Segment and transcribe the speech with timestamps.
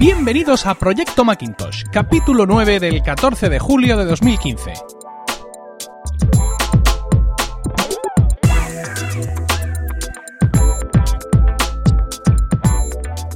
[0.00, 4.72] Bienvenidos a Proyecto Macintosh, capítulo 9 del 14 de julio de 2015.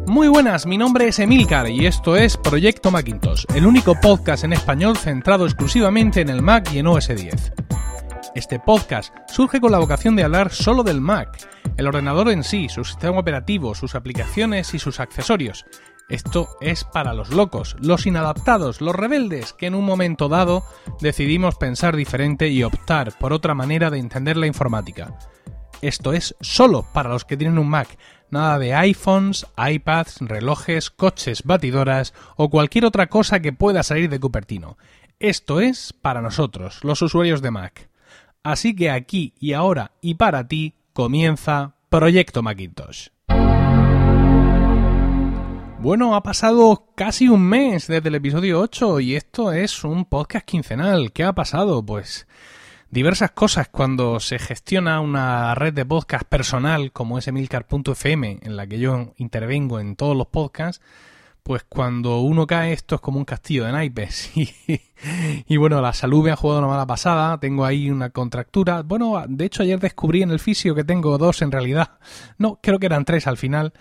[0.06, 4.54] Muy buenas, mi nombre es Emilcar y esto es Proyecto Macintosh, el único podcast en
[4.54, 7.52] español centrado exclusivamente en el Mac y en OS 10.
[8.34, 11.46] Este podcast surge con la vocación de hablar solo del Mac,
[11.76, 15.66] el ordenador en sí, su sistema operativo, sus aplicaciones y sus accesorios.
[16.08, 20.64] Esto es para los locos, los inadaptados, los rebeldes, que en un momento dado
[21.00, 25.18] decidimos pensar diferente y optar por otra manera de entender la informática.
[25.80, 27.98] Esto es solo para los que tienen un Mac,
[28.30, 34.20] nada de iPhones, iPads, relojes, coches, batidoras o cualquier otra cosa que pueda salir de
[34.20, 34.76] Cupertino.
[35.20, 37.88] Esto es para nosotros, los usuarios de Mac.
[38.42, 43.08] Así que aquí y ahora y para ti comienza Proyecto Macintosh.
[45.84, 50.46] Bueno, ha pasado casi un mes desde el episodio 8 y esto es un podcast
[50.46, 51.12] quincenal.
[51.12, 51.84] ¿Qué ha pasado?
[51.84, 52.26] Pues
[52.88, 53.68] diversas cosas.
[53.68, 59.12] Cuando se gestiona una red de podcast personal como es emilcar.fm en la que yo
[59.18, 60.82] intervengo en todos los podcasts,
[61.42, 64.32] pues cuando uno cae esto es como un castillo de naipes.
[65.46, 69.22] Y, bueno, la salud me ha jugado una mala pasada, tengo ahí una contractura, bueno,
[69.28, 71.98] de hecho ayer descubrí en el fisio que tengo dos en realidad,
[72.38, 73.74] no, creo que eran tres al final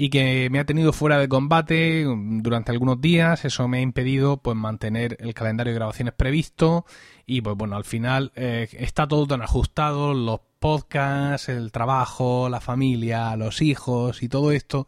[0.00, 3.44] y que me ha tenido fuera de combate durante algunos días.
[3.44, 6.86] Eso me ha impedido pues mantener el calendario de grabaciones previsto
[7.26, 12.60] y pues bueno, al final eh, está todo tan ajustado, los podcasts, el trabajo, la
[12.60, 14.86] familia, los hijos y todo esto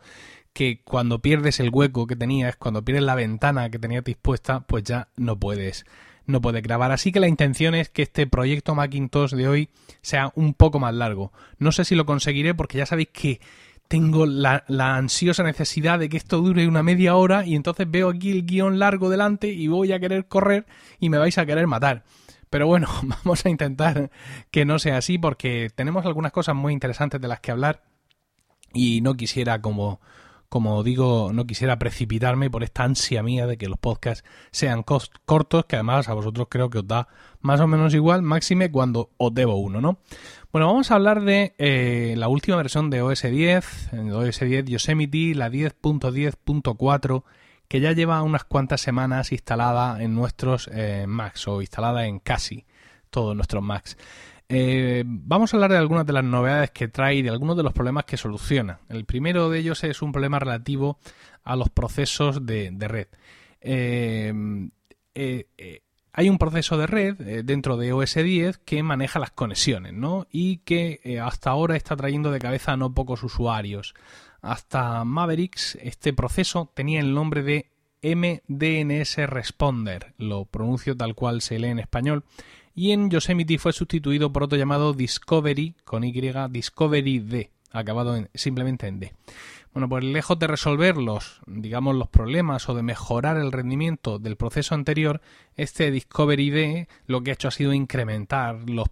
[0.53, 4.85] que cuando pierdes el hueco que tenías, cuando pierdes la ventana que tenías dispuesta, pues
[4.85, 5.87] ya no puedes
[6.27, 6.93] no puedes grabar.
[6.93, 9.71] Así que la intención es que este proyecto Macintosh de hoy
[10.03, 11.33] sea un poco más largo.
[11.59, 13.41] No sé si lo conseguiré porque ya sabéis que
[13.91, 18.31] tengo la, ansiosa necesidad de que esto dure una media hora y entonces veo aquí
[18.31, 20.65] el guion largo delante y voy a querer correr
[21.01, 22.05] y me vais a querer matar.
[22.51, 24.13] Pero bueno, vamos a intentar
[24.53, 27.83] que no sea así porque tenemos algunas cosas muy interesantes de las que hablar
[28.73, 30.01] y no quisiera como
[30.51, 35.65] como digo, no quisiera precipitarme por esta ansia mía de que los podcasts sean cortos,
[35.65, 37.07] que además a vosotros creo que os da
[37.41, 40.01] más o menos igual, máxime cuando os debo uno, ¿no?
[40.53, 45.37] Bueno, vamos a hablar de eh, la última versión de OS 10, OS 10 Yosemite,
[45.37, 47.23] la 10.10.4,
[47.69, 52.67] que ya lleva unas cuantas semanas instalada en nuestros eh, Macs o instalada en casi
[53.09, 53.97] todos nuestros Macs.
[54.53, 57.63] Eh, vamos a hablar de algunas de las novedades que trae y de algunos de
[57.63, 58.81] los problemas que soluciona.
[58.89, 60.99] El primero de ellos es un problema relativo
[61.45, 63.07] a los procesos de, red.
[63.61, 64.35] Eh,
[65.15, 70.27] eh, hay un proceso de red dentro de OS 10 que maneja las conexiones, ¿no?
[70.33, 73.95] Y que hasta ahora está trayendo de cabeza a no pocos usuarios.
[74.43, 77.71] Hasta Mavericks, este proceso tenía el nombre de
[78.03, 82.25] MDNS Responder, lo pronuncio tal cual se lee en español,
[82.75, 86.13] y en Yosemite fue sustituido por otro llamado Discovery, con Y,
[86.51, 89.13] Discovery D, acabado en, simplemente en D.
[89.73, 94.37] Bueno, pues lejos de resolver los, digamos, los problemas o de mejorar el rendimiento del
[94.37, 95.21] proceso anterior,
[95.55, 98.89] este Discovery D lo que ha hecho ha sido incrementar los,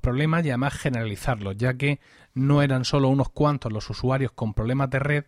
[0.00, 2.00] problemas y además generalizarlos, ya que
[2.34, 5.24] no eran solo unos cuantos los usuarios con problemas de red,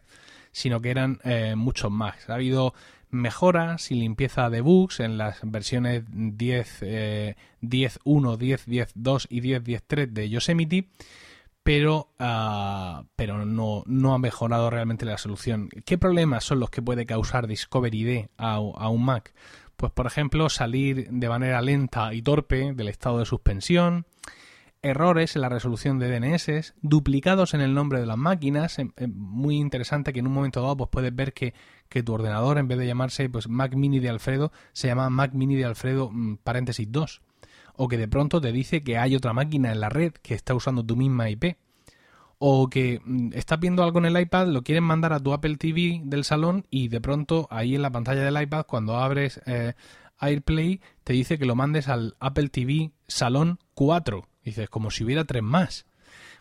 [0.53, 2.29] sino que eran eh, muchos más.
[2.29, 2.75] Ha habido
[3.15, 10.29] mejoras y limpieza de bugs en las versiones 10, 10.1, 10, 10.2 y 10.10.3 de
[10.29, 10.89] Yosemite,
[11.63, 15.71] pero, uh, pero no, no ha mejorado realmente la solución.
[15.87, 19.33] ¿Qué problemas son los que puede causar Discovery D a un Mac?
[19.77, 24.07] Pues por ejemplo salir de manera lenta y torpe del estado de suspensión,
[24.85, 29.13] errores en la resolución de DNS, duplicados en el nombre de las máquinas, em, em,
[29.17, 31.55] muy interesante que en un momento dado pues puedes ver que,
[32.05, 35.55] tu ordenador en vez de llamarse pues Mac Mini de Alfredo se llama Mac Mini
[35.55, 37.23] de Alfredo mm, paréntesis 2
[37.77, 40.57] o que de pronto te dice que hay otra máquina en la red que está
[40.57, 41.57] usando tu misma IP
[42.39, 45.57] o que mm, estás viendo algo en el iPad, lo quieren mandar a tu Apple
[45.57, 49.75] TV del salón y de pronto ahí en la pantalla del iPad cuando abres eh,
[50.19, 55.25] AirPlay te dice que lo mandes al Apple TV Salón 4 Dices, como si hubiera
[55.25, 55.87] tres más.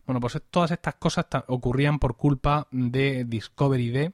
[0.05, 4.11] Bueno, pues todas estas cosas ocurrían por culpa de Discovery D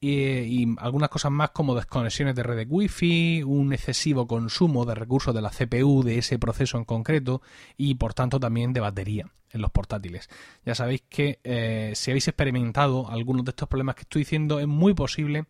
[0.00, 5.34] y, algunas cosas más como desconexiones de red de Wi-Fi, un excesivo consumo de recursos
[5.34, 7.40] de la CPU de ese proceso en concreto
[7.76, 10.28] y por tanto también de batería en los portátiles.
[10.66, 14.66] Ya sabéis que eh, si habéis experimentado algunos de estos problemas que estoy diciendo es
[14.66, 15.46] muy posible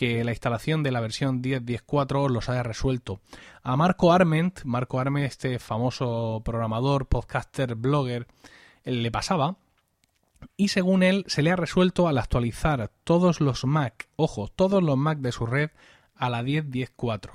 [0.00, 3.20] la instalación de la versión 10.10.4 los haya resuelto.
[3.62, 8.26] A Marco Arment, Marco Arment, este famoso programador, podcaster, blogger,
[8.84, 9.56] le pasaba
[10.56, 14.96] y según él se le ha resuelto al actualizar todos los Mac, ojo, todos los
[14.96, 15.70] Mac de su red
[16.14, 17.30] a la 10.10.4.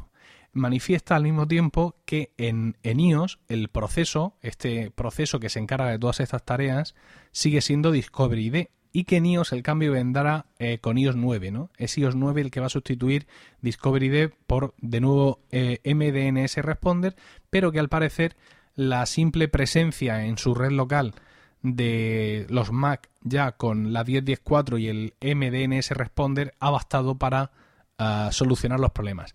[0.51, 5.89] Manifiesta al mismo tiempo que en, en iOS el proceso, este proceso que se encarga
[5.89, 6.95] de todas estas tareas,
[7.31, 11.51] sigue siendo Discovery ID y que en iOS el cambio vendrá eh, con iOS 9,
[11.51, 11.69] ¿no?
[11.77, 13.27] Es iOS 9 el que va a sustituir
[13.61, 17.15] Discovery ID por de nuevo eh, MDNS Responder,
[17.49, 18.35] pero que al parecer
[18.75, 21.13] la simple presencia en su red local
[21.61, 27.51] de los Mac ya con la 10.10.4 y el MDNS Responder ha bastado para
[27.97, 29.33] ah, solucionar los problemas.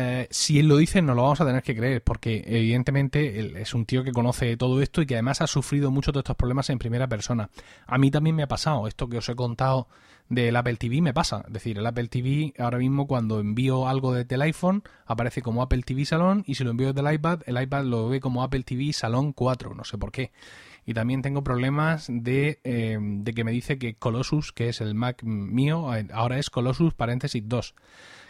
[0.00, 3.74] Eh, si él lo dice, no lo vamos a tener que creer, porque evidentemente es
[3.74, 6.70] un tío que conoce todo esto y que además ha sufrido muchos de estos problemas
[6.70, 7.50] en primera persona.
[7.84, 9.88] A mí también me ha pasado, esto que os he contado
[10.28, 11.42] del Apple TV me pasa.
[11.48, 15.62] Es decir, el Apple TV ahora mismo cuando envío algo desde el iPhone aparece como
[15.62, 18.44] Apple TV Salón y si lo envío desde el iPad, el iPad lo ve como
[18.44, 20.30] Apple TV Salón 4, no sé por qué.
[20.86, 24.94] Y también tengo problemas de, eh, de que me dice que Colossus, que es el
[24.94, 27.74] Mac mío, ahora es Colossus paréntesis 2.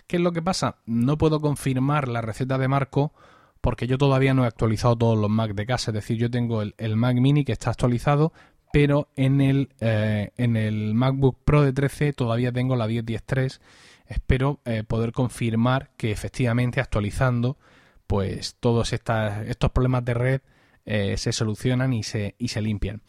[0.08, 0.76] ¿Qué es lo que pasa?
[0.86, 3.12] No puedo confirmar la receta de Marco
[3.60, 5.90] porque yo todavía no he actualizado todos los Mac de casa.
[5.90, 8.32] Es decir, yo tengo el, Mac mini que está actualizado,
[8.72, 13.60] pero en el, eh, en el MacBook Pro de 13 todavía tengo la 10.10.3.
[14.06, 17.58] Espero eh, poder confirmar que efectivamente actualizando,
[18.06, 20.40] pues todos estos problemas de red
[20.86, 23.02] eh, se solucionan y se, y se limpian.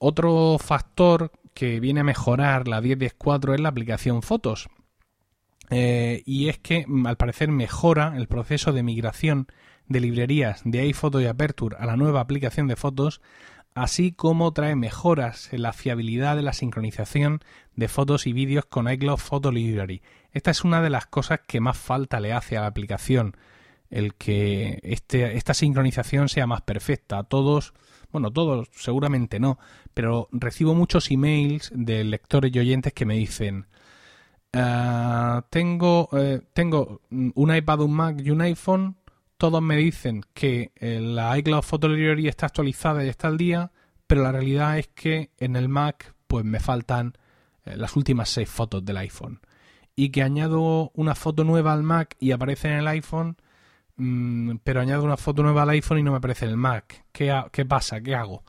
[0.00, 4.68] Otro factor que viene a mejorar la 10.10.4 es la aplicación Fotos.
[5.70, 9.48] Eh, y es que mm, al parecer mejora el proceso de migración
[9.88, 13.20] de librerías de iPhoto y Aperture a la nueva aplicación de fotos,
[13.74, 17.40] así como trae mejoras en la fiabilidad de la sincronización
[17.76, 20.02] de fotos y vídeos con iCloud Photo Library.
[20.32, 23.36] Esta es una de las cosas que más falta le hace a la aplicación,
[23.90, 27.24] el que este, esta sincronización sea más perfecta.
[27.24, 27.74] Todos,
[28.12, 29.58] bueno, todos seguramente no,
[29.92, 33.66] pero recibo muchos emails de lectores y oyentes que me dicen
[34.56, 38.96] eh, tengo, eh, tengo un iPad, un Mac y un iPhone.
[39.36, 43.72] Todos me dicen que eh, la iCloud Photo Library está actualizada y está al día,
[44.06, 47.14] pero la realidad es que en el Mac pues me faltan
[47.64, 49.40] las últimas seis fotos del iPhone.
[49.96, 53.36] Y que añado una foto nueva al Mac y aparece en el iPhone,
[53.96, 57.06] mm, pero añado una foto nueva al iPhone y no me aparece en el Mac.
[57.10, 58.00] ¿Qué, qué pasa?
[58.00, 58.44] ¿Qué hago?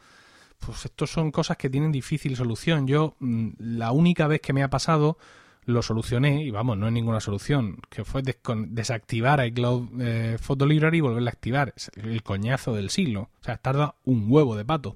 [0.60, 2.88] Pues esto son cosas que tienen difícil solución.
[2.88, 5.18] Yo, mm, la única vez que me ha pasado
[5.66, 11.00] lo solucioné y vamos, no es ninguna solución, que fue desactivar iCloud eh, Photo Library
[11.00, 11.74] y volverla a activar.
[11.76, 13.30] Es el coñazo del siglo.
[13.42, 14.96] O sea, tarda un huevo de pato.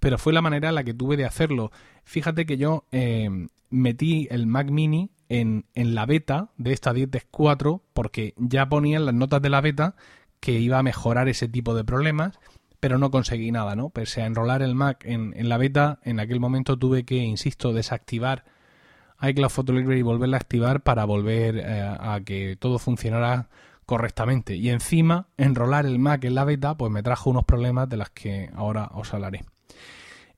[0.00, 1.72] Pero fue la manera en la que tuve de hacerlo.
[2.04, 3.28] Fíjate que yo eh,
[3.70, 9.06] metí el Mac Mini en, en la beta de esta 10.4 porque ya ponía en
[9.06, 9.94] las notas de la beta
[10.40, 12.38] que iba a mejorar ese tipo de problemas
[12.80, 13.90] pero no conseguí nada, ¿no?
[13.90, 17.72] Pese a enrolar el Mac en, en la beta, en aquel momento tuve que, insisto,
[17.72, 18.44] desactivar
[19.20, 23.48] iCloud Photo Library y volverla a activar para volver eh, a que todo funcionara
[23.86, 24.54] correctamente.
[24.56, 28.10] Y encima, enrolar el Mac en la beta, pues me trajo unos problemas de las
[28.10, 29.44] que ahora os hablaré.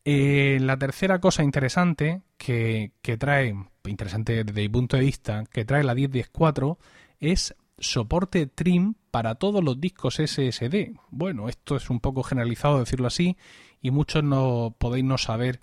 [0.04, 3.54] Eh, la tercera cosa interesante que, que, trae,
[3.84, 6.78] interesante desde mi punto de vista, que trae la 10.10.4
[7.18, 10.94] es soporte trim para todos los discos SSD.
[11.10, 13.36] Bueno, esto es un poco generalizado decirlo así
[13.82, 15.60] y muchos no podéis no saber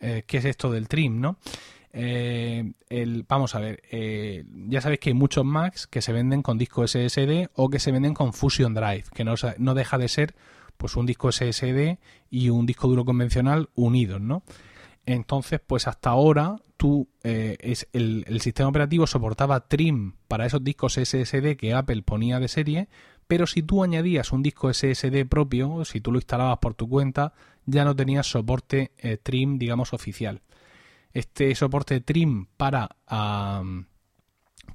[0.00, 1.38] eh, qué es esto del trim, ¿no?
[1.92, 6.42] Eh, el, vamos a ver, eh, ya sabéis que hay muchos Macs que se venden
[6.42, 10.08] con disco SSD o que se venden con Fusion Drive, que no, no deja de
[10.08, 10.34] ser
[10.76, 11.98] pues un disco SSD
[12.30, 14.44] y un disco duro convencional unidos, ¿no?
[15.04, 20.62] Entonces, pues hasta ahora tú eh, es el, el, sistema operativo soportaba trim para esos
[20.62, 22.88] discos SSD que Apple ponía de serie,
[23.26, 27.34] pero si tú añadías un disco SSD propio, si tú lo instalabas por tu cuenta,
[27.66, 28.92] ya no tenías soporte
[29.22, 30.40] trim, digamos, oficial
[31.12, 32.88] este soporte trim para,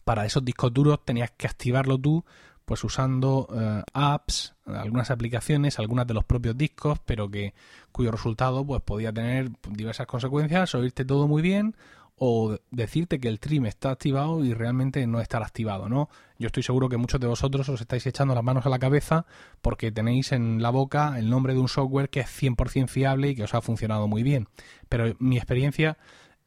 [0.03, 2.23] para esos discos duros tenías que activarlo tú
[2.65, 7.53] pues usando eh, apps, algunas aplicaciones, algunas de los propios discos, pero que
[7.91, 11.75] cuyo resultado pues podía tener diversas consecuencias, oírte todo muy bien
[12.17, 16.09] o decirte que el trim está activado y realmente no estar activado, ¿no?
[16.39, 19.25] Yo estoy seguro que muchos de vosotros os estáis echando las manos a la cabeza
[19.61, 23.35] porque tenéis en la boca el nombre de un software que es 100% fiable y
[23.35, 24.47] que os ha funcionado muy bien.
[24.87, 25.97] Pero mi experiencia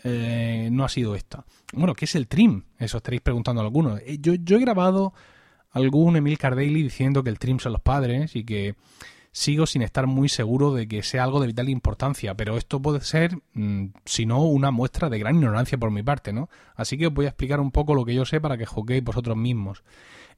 [0.04, 1.44] eh, no ha sido esta.
[1.72, 2.62] Bueno, ¿qué es el trim?
[2.78, 4.00] Eso estaréis preguntando algunos.
[4.00, 5.12] Eh, yo, yo he grabado
[5.70, 8.74] algún Emil Cardelli diciendo que el trim son los padres y que
[9.32, 13.00] sigo sin estar muy seguro de que sea algo de vital importancia, pero esto puede
[13.02, 16.48] ser, mm, si no, una muestra de gran ignorancia por mi parte, ¿no?
[16.74, 19.04] Así que os voy a explicar un poco lo que yo sé para que juguéis
[19.04, 19.84] vosotros mismos.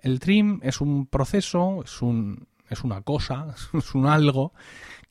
[0.00, 4.52] El trim es un proceso, es un, es una cosa, es un algo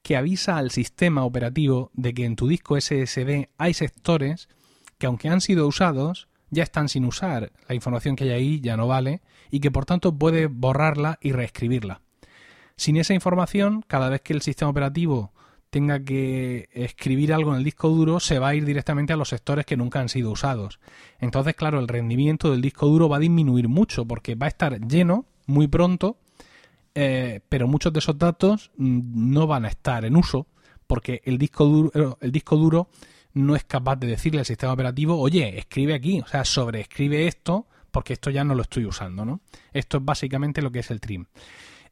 [0.01, 4.49] que avisa al sistema operativo de que en tu disco SSD hay sectores
[4.97, 8.75] que aunque han sido usados, ya están sin usar, la información que hay ahí ya
[8.75, 12.01] no vale y que por tanto puede borrarla y reescribirla.
[12.75, 15.33] Sin esa información, cada vez que el sistema operativo
[15.69, 19.29] tenga que escribir algo en el disco duro, se va a ir directamente a los
[19.29, 20.79] sectores que nunca han sido usados.
[21.19, 24.79] Entonces, claro, el rendimiento del disco duro va a disminuir mucho porque va a estar
[24.87, 26.17] lleno muy pronto,
[27.01, 30.47] eh, pero muchos de esos datos mm, no van a estar en uso
[30.85, 32.89] porque el disco duro, eh, el disco duro
[33.31, 37.67] no es capaz de decirle al sistema operativo, oye, escribe aquí, o sea, sobreescribe esto
[37.89, 39.39] porque esto ya no lo estoy usando, ¿no?
[39.71, 41.25] Esto es básicamente lo que es el trim.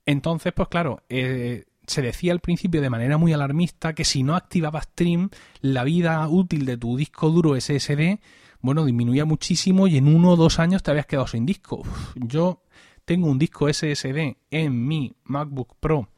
[0.06, 4.36] Entonces, pues claro, eh, se decía al principio de manera muy alarmista que si no
[4.36, 5.30] activabas Trim,
[5.62, 8.20] la vida útil de tu disco duro SSD,
[8.60, 11.84] bueno, disminuía muchísimo y en uno o dos años te habías quedado sin disco.
[12.16, 12.62] yo
[13.08, 16.10] tengo un disco SSD en mi MacBook Pro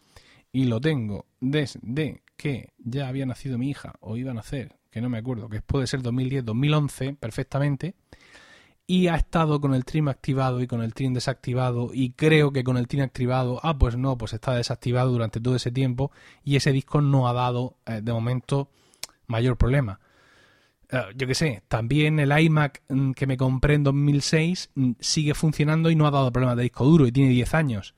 [0.51, 4.99] y lo tengo desde que ya había nacido mi hija o iba a nacer, que
[4.99, 7.93] no me acuerdo, que puede ser 2010, 2011 perfectamente
[8.87, 12.63] y ha estado con el trim activado y con el trim desactivado y creo que
[12.63, 16.11] con el trim activado, ah, pues no, pues está desactivado durante todo ese tiempo
[16.43, 18.71] y ese disco no ha dado eh, de momento
[19.27, 19.99] mayor problema.
[20.91, 25.33] Eh, yo qué sé, también el iMac mm, que me compré en 2006 mm, sigue
[25.33, 27.95] funcionando y no ha dado problemas de disco duro y tiene 10 años.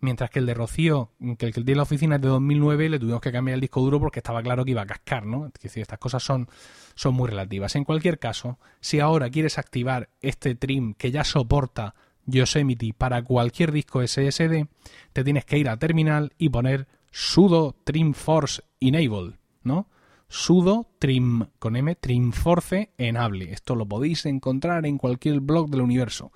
[0.00, 2.88] Mientras que el de Rocío, mm, que el que tiene la oficina es de 2009,
[2.88, 5.46] le tuvimos que cambiar el disco duro porque estaba claro que iba a cascar, ¿no?
[5.46, 6.48] Es decir, estas cosas son
[6.94, 7.74] son muy relativas.
[7.76, 11.94] En cualquier caso, si ahora quieres activar este trim que ya soporta
[12.26, 14.66] Yosemite para cualquier disco SSD,
[15.12, 19.88] te tienes que ir a terminal y poner sudo trim force enable, ¿no?
[20.34, 23.52] Sudo trim con m trim force enable.
[23.52, 26.32] Esto lo podéis encontrar en cualquier blog del universo.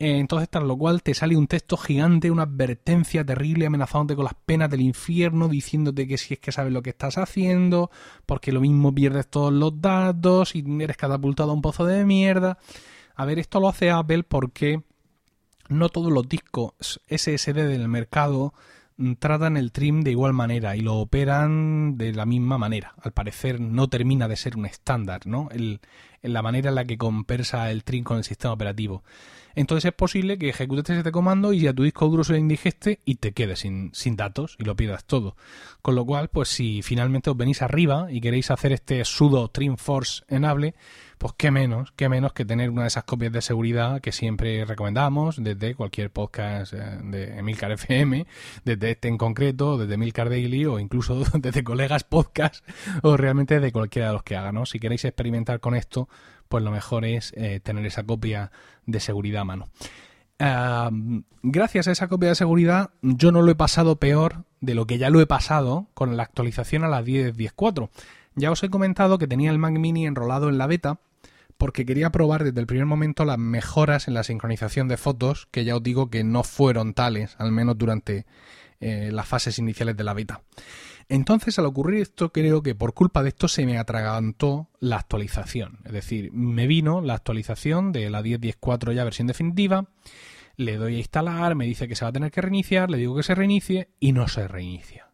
[0.00, 4.24] Eh, entonces, tras lo cual te sale un texto gigante, una advertencia terrible amenazándote con
[4.24, 7.92] las penas del infierno, diciéndote que si es que sabes lo que estás haciendo,
[8.26, 12.58] porque lo mismo pierdes todos los datos y eres catapultado a un pozo de mierda.
[13.14, 14.82] A ver, esto lo hace Apple porque
[15.68, 18.52] no todos los discos SSD del mercado
[19.18, 22.94] tratan el trim de igual manera y lo operan de la misma manera.
[23.02, 25.48] Al parecer no termina de ser un estándar, ¿no?
[25.52, 25.80] El,
[26.22, 29.02] en la manera en la que compensa el trim con el sistema operativo
[29.54, 33.16] entonces es posible que ejecutes este comando y a tu disco duro se indigeste y
[33.16, 35.36] te quedes sin, sin datos y lo pierdas todo.
[35.80, 39.76] Con lo cual, pues si finalmente os venís arriba y queréis hacer este sudo trim
[39.76, 40.74] force enable,
[41.22, 44.64] pues qué menos, qué menos que tener una de esas copias de seguridad que siempre
[44.64, 48.26] recomendamos desde cualquier podcast eh, de Emilcar FM,
[48.64, 52.64] desde este en concreto, desde Emilcar Daily o incluso desde colegas podcast
[53.02, 54.56] o realmente de cualquiera de los que hagan.
[54.56, 54.66] ¿no?
[54.66, 56.08] Si queréis experimentar con esto,
[56.52, 58.52] pues lo mejor es eh, tener esa copia
[58.84, 59.70] de seguridad a mano.
[61.42, 64.98] gracias a esa copia de seguridad, yo no lo he pasado peor de lo que
[64.98, 67.88] ya lo he pasado con la actualización a la 10.10.4.
[68.34, 71.00] Ya os he comentado que tenía el Mac Mini enrolado en la beta
[71.56, 75.64] porque quería probar desde el primer momento las mejoras en la sincronización de fotos, que
[75.64, 78.26] ya os digo que no fueron tales, al menos durante
[78.80, 80.42] eh, las fases iniciales de la beta.
[81.12, 85.80] Entonces, al ocurrir esto, creo que por culpa de esto se me atragantó la actualización.
[85.84, 89.90] Es decir, me vino la actualización de la 10.10.4 ya versión definitiva,
[90.56, 93.14] le doy a instalar, me dice que se va a tener que reiniciar, le digo
[93.14, 95.10] que se reinicie y no se reinicia.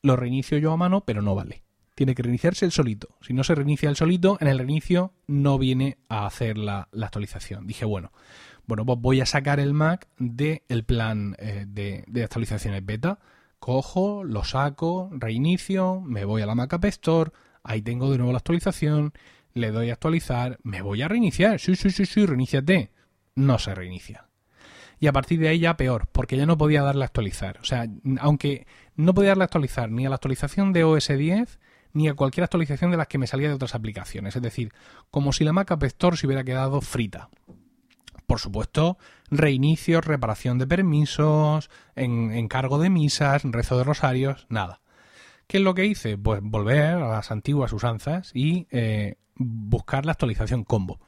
[0.00, 1.62] Lo reinicio yo a mano, pero no vale
[1.94, 3.16] tiene que reiniciarse el solito.
[3.22, 7.66] Si no se reinicia el solito, en el reinicio no viene a hacer la, actualización.
[7.66, 8.12] Dije, bueno,
[8.66, 13.18] bueno, pues voy a sacar el Mac del plan eh, de, de, actualizaciones beta.
[13.58, 17.32] Cojo, lo saco, reinicio, me voy a la Mac App Store,
[17.64, 19.12] ahí tengo de nuevo la actualización,
[19.54, 21.58] le doy a actualizar, me voy a reiniciar.
[21.58, 22.92] Sí, sí, sí, sí, reiníciate.
[23.34, 24.28] No se reinicia.
[24.98, 27.58] Y a partir de ahí ya peor, porque ya no podía darle a actualizar.
[27.60, 27.86] O sea,
[28.20, 31.58] aunque no podía darle a actualizar ni a la actualización de OS 10,
[31.92, 34.36] ni a cualquier actualización de las que me salía de otras aplicaciones.
[34.36, 34.72] Es decir,
[35.10, 37.30] como si la Mac App Store se hubiera quedado frita.
[38.26, 38.98] Por supuesto,
[39.30, 44.80] reinicio, reparación de permisos, encargo de misas, rezo de rosarios, nada.
[45.46, 46.18] ¿Qué es lo que hice?
[46.18, 50.98] Pues volver a las antiguas usanzas y eh, buscar la actualización combo.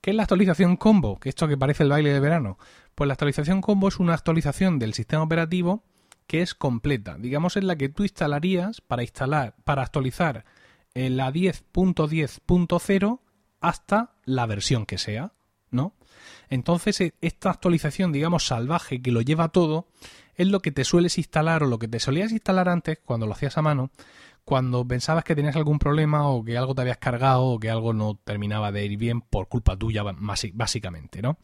[0.00, 1.20] ¿Qué es la actualización combo?
[1.20, 2.58] Que esto que parece el baile de verano.
[2.94, 5.84] Pues la actualización combo es una actualización del sistema operativo
[6.26, 10.44] que es completa, digamos en la que tú instalarías para instalar, para actualizar
[10.94, 13.20] la 10.10.0
[13.60, 15.32] hasta la versión que sea.
[16.48, 19.86] Entonces, e, esta actualización, digamos, salvaje que lo lleva todo,
[20.36, 23.32] es lo que te sueles instalar o lo que te solías instalar antes cuando lo
[23.32, 23.90] hacías a mano,
[24.44, 27.92] cuando pensabas que tenías algún problema o que algo te habías cargado o que algo
[27.92, 31.38] no terminaba de ir bien por culpa tuya, básicamente, ¿no?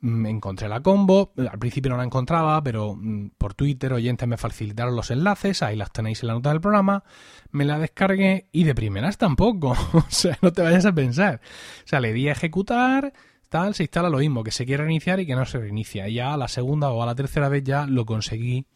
[0.00, 4.36] mm, encontré la combo, al principio no la encontraba, pero mm, por Twitter oyentes me
[4.36, 7.04] facilitaron los enlaces, ahí las tenéis en la nota del programa,
[7.50, 11.40] me la descargué y de primeras tampoco, o sea, no te vayas a pensar.
[11.84, 13.12] O sea, le di a ejecutar,
[13.48, 16.08] tal, se instala lo mismo, que se quiere reiniciar y que no se reinicia.
[16.08, 18.66] Y ya a la segunda o a la tercera vez ya lo conseguí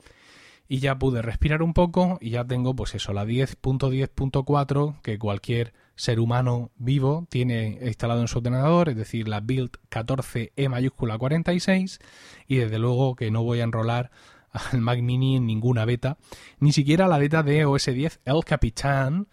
[0.69, 5.75] y ya pude respirar un poco y ya tengo pues eso, la 10.10.4 que cualquier
[5.97, 11.99] ser humano vivo tiene instalado en su ordenador, es decir, la build 14E mayúscula 46
[12.47, 14.11] y desde luego que no voy a enrolar
[14.50, 16.17] al Mac Mini en ninguna beta,
[16.59, 19.29] ni siquiera la beta de OS 10 El Capitán,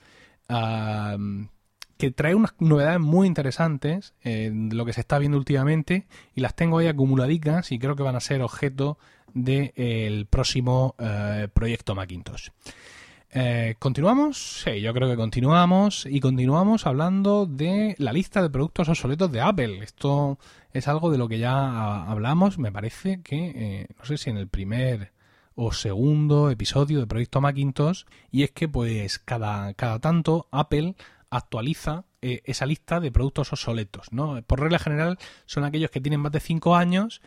[2.00, 6.56] que trae unas novedades muy interesantes de lo que se está viendo últimamente y las
[6.56, 8.98] tengo ahí acumuladicas y creo que van a ser objeto
[9.34, 12.50] del próximo eh, proyecto Macintosh.
[13.32, 14.64] Eh, ¿Continuamos?
[14.64, 19.42] Sí, yo creo que continuamos y continuamos hablando de la lista de productos obsoletos de
[19.42, 19.84] Apple.
[19.84, 20.40] Esto
[20.74, 24.38] es algo de lo que ya hablamos, me parece que, eh, no sé si en
[24.38, 25.12] el primer
[25.54, 30.96] o segundo episodio de Proyecto Macintosh, y es que pues cada, cada tanto Apple
[31.30, 34.42] actualiza esa lista de productos obsoletos, ¿no?
[34.44, 37.22] Por regla general son aquellos que tienen más de 5 años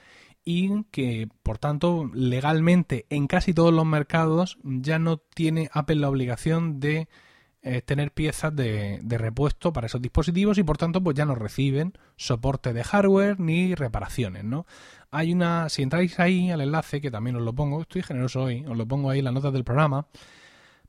[0.44, 6.08] y que, por tanto, legalmente en casi todos los mercados ya no tiene Apple la
[6.08, 7.08] obligación de
[7.62, 11.36] eh, tener piezas de, de, repuesto para esos dispositivos y por tanto pues ya no
[11.36, 14.66] reciben soporte de hardware ni reparaciones, ¿no?
[15.12, 18.64] Hay una, si entráis ahí al enlace, que también os lo pongo, estoy generoso hoy,
[18.66, 20.08] os lo pongo ahí en las notas del programa,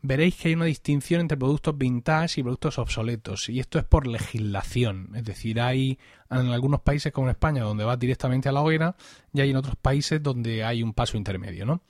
[0.03, 3.50] veréis que hay una distinción entre productos vintage y productos obsoletos.
[3.50, 5.10] Y esto es por legislación.
[5.15, 5.98] Es decir, hay
[6.29, 8.95] en algunos países como en España donde va directamente a la hoguera
[9.33, 11.81] y hay en otros países donde hay un paso intermedio, ¿no?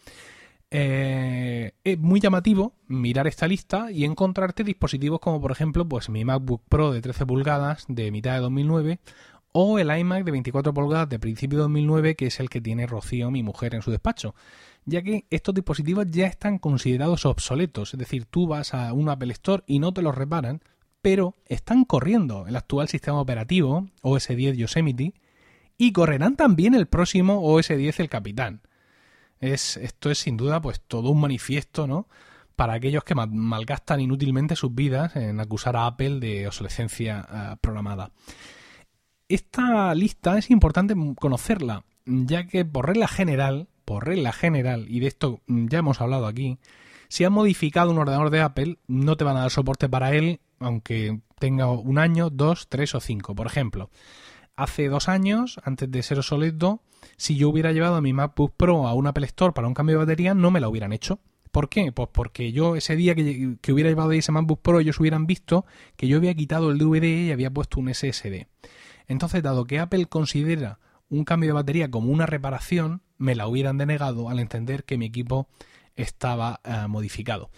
[0.76, 6.26] Eh, es muy llamativo mirar esta lista y encontrarte dispositivos como por ejemplo pues mi
[6.26, 9.00] MacBook Pro de 13 pulgadas de mitad de 2009
[9.52, 12.88] o el iMac de 24 pulgadas de principio de 2009 que es el que tiene
[12.88, 14.34] Rocío, mi mujer, en su despacho
[14.86, 19.34] ya que estos dispositivos ya están considerados obsoletos, es decir, tú vas a un Apple
[19.34, 20.62] Store y no te los reparan,
[21.02, 25.14] pero están corriendo el actual sistema operativo OS 10 Yosemite
[25.78, 28.62] y correrán también el próximo OS 10 el Capitán.
[29.40, 32.08] Es, esto es sin duda pues todo un manifiesto, ¿no?
[32.56, 38.12] Para aquellos que malgastan inútilmente sus vidas en acusar a Apple de obsolescencia eh, programada.
[39.28, 45.08] Esta lista es importante conocerla, ya que por regla general por regla general, y de
[45.08, 46.60] esto ya hemos hablado aquí,
[47.14, 50.40] si has modificado un ordenador de Apple, no te van a dar soporte para él,
[50.60, 53.36] aunque tenga un año, dos, tres o cinco.
[53.36, 53.92] Por ejemplo,
[54.56, 56.82] hace dos años, antes de ser obsoleto,
[57.18, 60.06] si yo hubiera llevado mi MacBook Pro a un Apple Store para un cambio de
[60.06, 61.20] batería, no me lo hubieran hecho.
[61.52, 61.92] ¿Por qué?
[61.92, 65.68] Pues porque yo ese día que, que hubiera llevado ese MacBook Pro, ellos hubieran visto
[65.96, 68.48] que yo había quitado el DVD y había puesto un SSD.
[69.08, 73.78] Entonces, dado que Apple considera un cambio de batería como una reparación, me la hubieran
[73.78, 75.48] denegado al entender que mi equipo
[75.96, 77.50] estaba eh, modificado.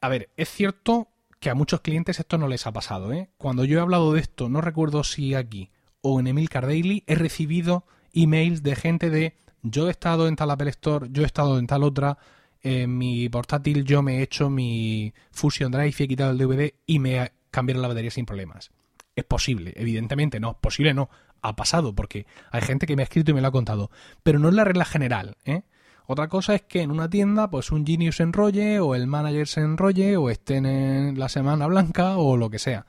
[0.00, 1.08] A ver, es cierto
[1.40, 3.12] que a muchos clientes esto no les ha pasado.
[3.12, 3.30] ¿eh?
[3.36, 5.70] Cuando yo he hablado de esto, no recuerdo si aquí
[6.00, 10.50] o en Emil Daily, he recibido emails de gente de yo he estado en tal
[10.50, 12.18] Apple Store, yo he estado en tal otra,
[12.62, 16.74] en mi portátil yo me he hecho mi Fusion Drive y he quitado el DVD
[16.86, 18.70] y me cambiaron la batería sin problemas.
[19.16, 21.10] Es posible, evidentemente no, posible no,
[21.42, 23.90] ha pasado, porque hay gente que me ha escrito y me lo ha contado,
[24.22, 25.62] pero no es la regla general, ¿eh?
[26.10, 29.46] Otra cosa es que en una tienda, pues un genius se enrolle, o el manager
[29.46, 32.86] se enrolle, o estén en la semana blanca, o lo que sea.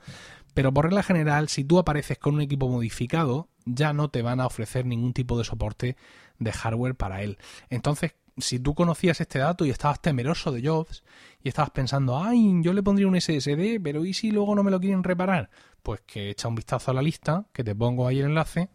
[0.54, 4.40] Pero por regla general, si tú apareces con un equipo modificado, ya no te van
[4.40, 5.96] a ofrecer ningún tipo de soporte
[6.38, 7.36] de hardware para él.
[7.68, 11.04] Entonces, si tú conocías este dato y estabas temeroso de Jobs
[11.42, 14.70] y estabas pensando, ay, yo le pondría un SSD, pero ¿y si luego no me
[14.70, 15.50] lo quieren reparar?
[15.82, 18.68] Pues que echa un vistazo a la lista, que te pongo ahí el enlace.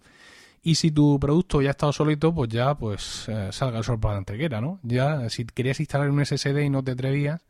[0.61, 4.11] Y si tu producto ya está obsoleto, pues ya pues eh, salga el sol por
[4.11, 4.79] la antequera, ¿no?
[4.81, 7.45] Ya si querías instalar un SSD y no te atrevías,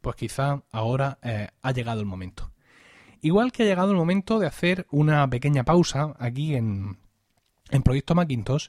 [0.00, 2.52] pues quizá ahora eh, ha llegado el momento.
[3.22, 6.98] Igual que ha llegado el momento de hacer una pequeña pausa aquí en,
[7.70, 8.68] en Proyecto Macintosh,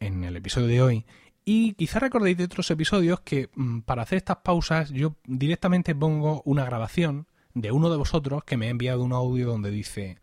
[0.00, 1.06] en el episodio de hoy,
[1.44, 6.42] y quizá recordéis de otros episodios que mm, para hacer estas pausas yo directamente pongo
[6.44, 10.18] una grabación de uno de vosotros que me ha enviado un audio donde dice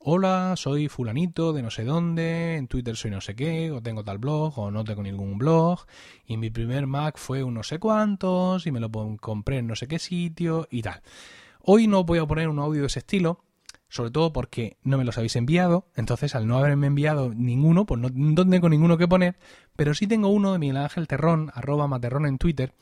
[0.00, 4.02] Hola, soy fulanito de no sé dónde, en Twitter soy no sé qué, o tengo
[4.02, 5.86] tal blog, o no tengo ningún blog,
[6.26, 8.90] y mi primer Mac fue un no sé cuántos, y me lo
[9.20, 11.02] compré en no sé qué sitio, y tal.
[11.60, 13.44] Hoy no voy a poner un audio de ese estilo,
[13.88, 18.00] sobre todo porque no me los habéis enviado, entonces al no haberme enviado ninguno, pues
[18.00, 19.36] no, tengo ninguno que poner,
[19.76, 22.74] pero sí tengo uno de Miguel Ángel Terrón, arroba Materrón en Twitter,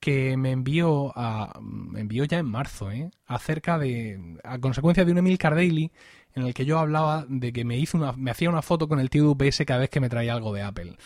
[0.00, 1.58] que me envió a,
[1.96, 3.10] envió ya en marzo, ¿eh?
[3.26, 5.92] acerca de a consecuencia de un Emil Daily
[6.34, 9.10] en el que yo hablaba de que me una, me hacía una foto con el
[9.10, 10.96] tío de UPS cada vez que me traía algo de Apple.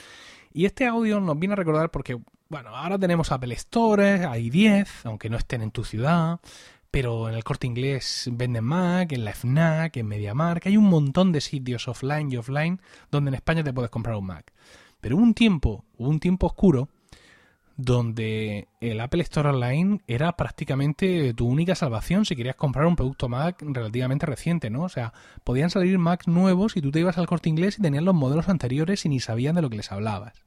[0.53, 5.07] Y este audio nos viene a recordar porque, bueno, ahora tenemos Apple Store, hay 10,
[5.07, 6.41] aunque no estén en tu ciudad,
[6.91, 11.33] pero en el corte inglés venden Mac, en la FNAC, en MediaMark, hay un montón
[11.33, 14.53] de sitios offline y offline donde en España te puedes comprar un Mac.
[15.01, 16.89] Pero hubo un tiempo, hubo un tiempo oscuro
[17.79, 23.29] donde el Apple Store Online era prácticamente tu única salvación si querías comprar un producto
[23.29, 24.83] Mac relativamente reciente, ¿no?
[24.83, 25.15] O sea,
[25.45, 28.49] podían salir Macs nuevos y tú te ibas al corte inglés y tenían los modelos
[28.49, 30.43] anteriores y ni sabían de lo que les hablabas.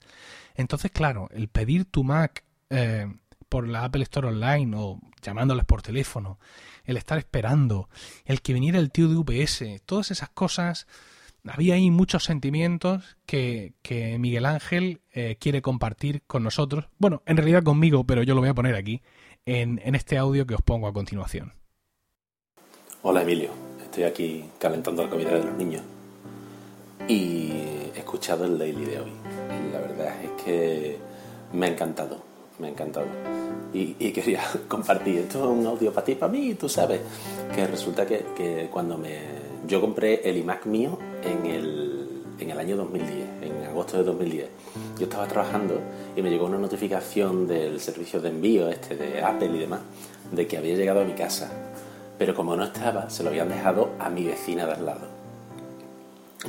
[0.56, 3.08] Entonces, claro, el pedir tu Mac eh,
[3.48, 6.38] por la Apple Store Online o llamándoles por teléfono,
[6.84, 7.88] el estar esperando,
[8.26, 10.86] el que viniera el tío de UPS, todas esas cosas
[11.48, 13.74] había ahí muchos sentimientos que,
[14.20, 16.86] Miguel Ángel eh, quiere compartir con nosotros.
[16.98, 19.02] Bueno, en realidad conmigo, pero yo lo voy a poner aquí,
[19.46, 21.54] en, este audio que os pongo a continuación.
[23.02, 23.50] Hola Emilio,
[23.84, 25.82] estoy aquí calentando la comida de los niños
[27.08, 27.52] y
[27.96, 29.12] he escuchado el daily de hoy.
[29.74, 30.98] La verdad es que
[31.54, 32.24] me ha encantado,
[32.60, 33.08] me ha encantado.
[33.74, 37.02] Y, quería compartir, esto es un audio para ti, para mí, tú sabes,
[37.56, 42.60] que resulta que, que cuando me yo compré el iMac mío en el, en el
[42.60, 44.50] año 2010, en agosto de 2010.
[44.98, 45.80] Yo estaba trabajando
[46.16, 49.82] y me llegó una notificación del servicio de envío este de Apple y demás
[50.32, 51.52] de que había llegado a mi casa.
[52.18, 55.11] Pero como no estaba, se lo habían dejado a mi vecina de al lado.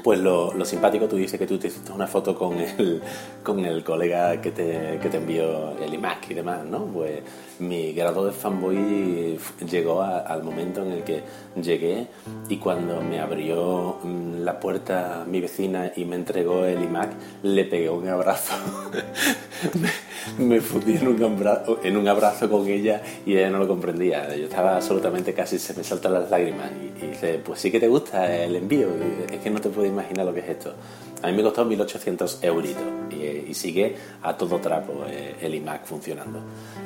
[0.01, 3.03] Pues lo, lo, simpático, tú dices que tú te hiciste una foto con el,
[3.43, 6.87] con el colega que te, que te envió el iMac y demás, ¿no?
[6.87, 7.21] Pues
[7.59, 9.39] mi grado de fanboy
[9.71, 11.23] llegó al momento en el que
[11.61, 12.07] llegué
[12.49, 17.11] y cuando me abrió mm, la puerta mi vecina y me entregó el iMac,
[17.43, 18.55] le pegué un abrazo.
[20.39, 24.35] me, fundí en un, abrazo, en un abrazo con ella y ella no lo comprendía.
[24.37, 27.81] Yo estaba absolutamente casi, se me saltan las lágrimas y, y dice, pues sí que
[27.81, 28.89] te gusta el envío,
[29.31, 30.75] es que no te puedo imaginar lo que es esto.
[31.23, 32.83] A mí me costó 1.800 euritos
[33.13, 36.41] y, sigue a todo trapo eh, el iMac funcionando.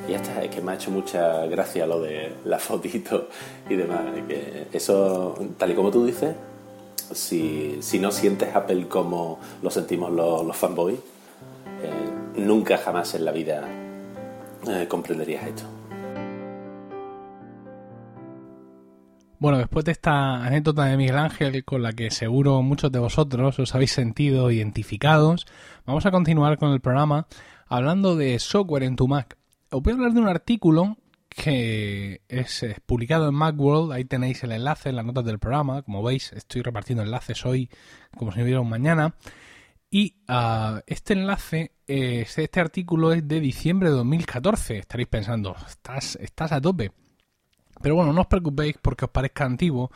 [0.07, 3.29] Y ya está, es que me ha hecho mucha gracia lo de la fotito
[3.67, 4.01] y demás.
[4.27, 6.35] Que eso, tal y como tú dices,
[7.13, 10.99] si, si no sientes Apple como lo sentimos los, los fanboys,
[11.81, 13.67] eh, nunca jamás en la vida
[14.67, 15.63] eh, comprenderías esto.
[19.39, 23.59] Bueno, después de esta anécdota de Miguel Ángel, con la que seguro muchos de vosotros
[23.59, 25.45] os habéis sentido identificados,
[25.85, 27.27] vamos a continuar con el programa
[27.67, 29.37] hablando de software en tu Mac.
[29.69, 30.97] Os voy a hablar de un artículo
[31.29, 36.01] que es publicado en Macworld, ahí tenéis el enlace en las notas del programa, como
[36.01, 37.69] veis estoy repartiendo enlaces hoy
[38.17, 39.13] como si no hubiera un mañana,
[39.89, 46.51] y ah, este enlace, este artículo es de diciembre de 2014, estaréis pensando, estás, estás
[46.51, 46.91] a tope.
[47.81, 49.91] Pero bueno, no os preocupéis porque os parezca antiguo,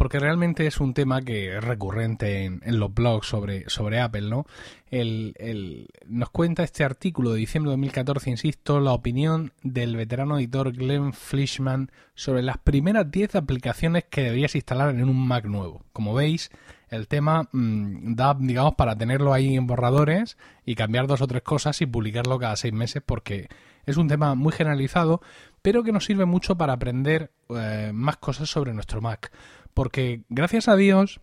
[0.00, 4.46] porque realmente es un tema que es recurrente en, los blogs sobre, sobre Apple, ¿no?
[4.90, 10.72] El, nos cuenta este artículo de diciembre de 2014, insisto, la opinión del veterano editor
[10.72, 15.84] Glenn Flishman sobre las primeras 10 aplicaciones que deberías instalar en un Mac nuevo.
[15.92, 16.50] Como veis,
[16.88, 21.42] el tema mm, da, digamos, para tenerlo ahí en borradores y cambiar dos o tres
[21.42, 23.50] cosas y publicarlo cada seis meses porque
[23.84, 25.20] es un tema muy generalizado,
[25.60, 29.30] pero que nos sirve mucho para aprender eh, más cosas sobre nuestro Mac.
[29.74, 31.20] Porque gracias a Dios,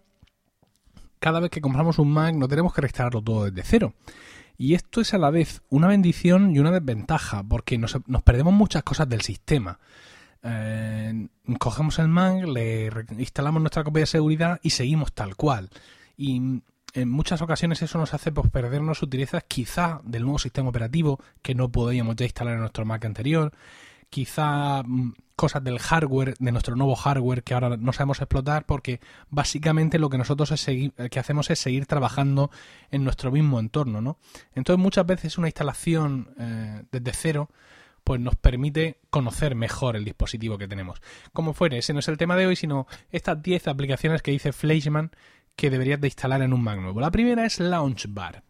[1.20, 3.94] cada vez que compramos un Mac no tenemos que restaurarlo todo desde cero.
[4.58, 8.84] Y esto es a la vez una bendición y una desventaja, porque nos, perdemos muchas
[8.84, 9.80] cosas del sistema.
[10.42, 11.28] Eh,
[11.60, 15.70] cogemos el Mac, le instalamos nuestra copia de seguridad y seguimos tal cual.
[16.18, 16.62] Y
[16.94, 21.54] en muchas ocasiones eso nos hace pues, perdernos utilizas quizá del nuevo sistema operativo que
[21.54, 23.54] no podíamos ya instalar en nuestro Mac anterior,
[24.10, 29.00] quizá mm, cosas del hardware, de nuestro nuevo hardware que ahora no sabemos explotar porque
[29.30, 32.50] básicamente lo que nosotros es seguir, que hacemos es seguir trabajando
[32.90, 34.18] en nuestro mismo entorno, ¿no?
[34.56, 37.50] Entonces muchas veces una instalación eh, desde cero
[38.04, 41.02] pues nos permite conocer mejor el dispositivo que tenemos.
[41.34, 44.54] Como fuere, ese no es el tema de hoy, sino estas 10 aplicaciones que dice
[44.54, 45.12] Fleischmann
[45.56, 47.00] que deberías de instalar en un Mac nuevo.
[47.00, 48.44] La primera es Launchbar.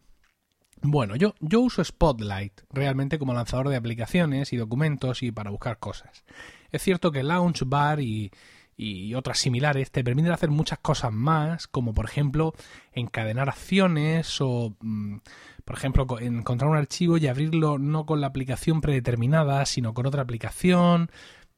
[0.80, 5.78] Bueno, yo, yo uso Spotlight realmente como lanzador de aplicaciones y documentos y para buscar
[5.78, 6.24] cosas.
[6.70, 8.30] Es cierto que Launchbar y,
[8.78, 12.54] y otras similares te permiten hacer muchas cosas más, como por ejemplo
[12.92, 15.16] encadenar acciones o, mm,
[15.64, 20.22] por ejemplo, encontrar un archivo y abrirlo no con la aplicación predeterminada, sino con otra
[20.22, 21.10] aplicación,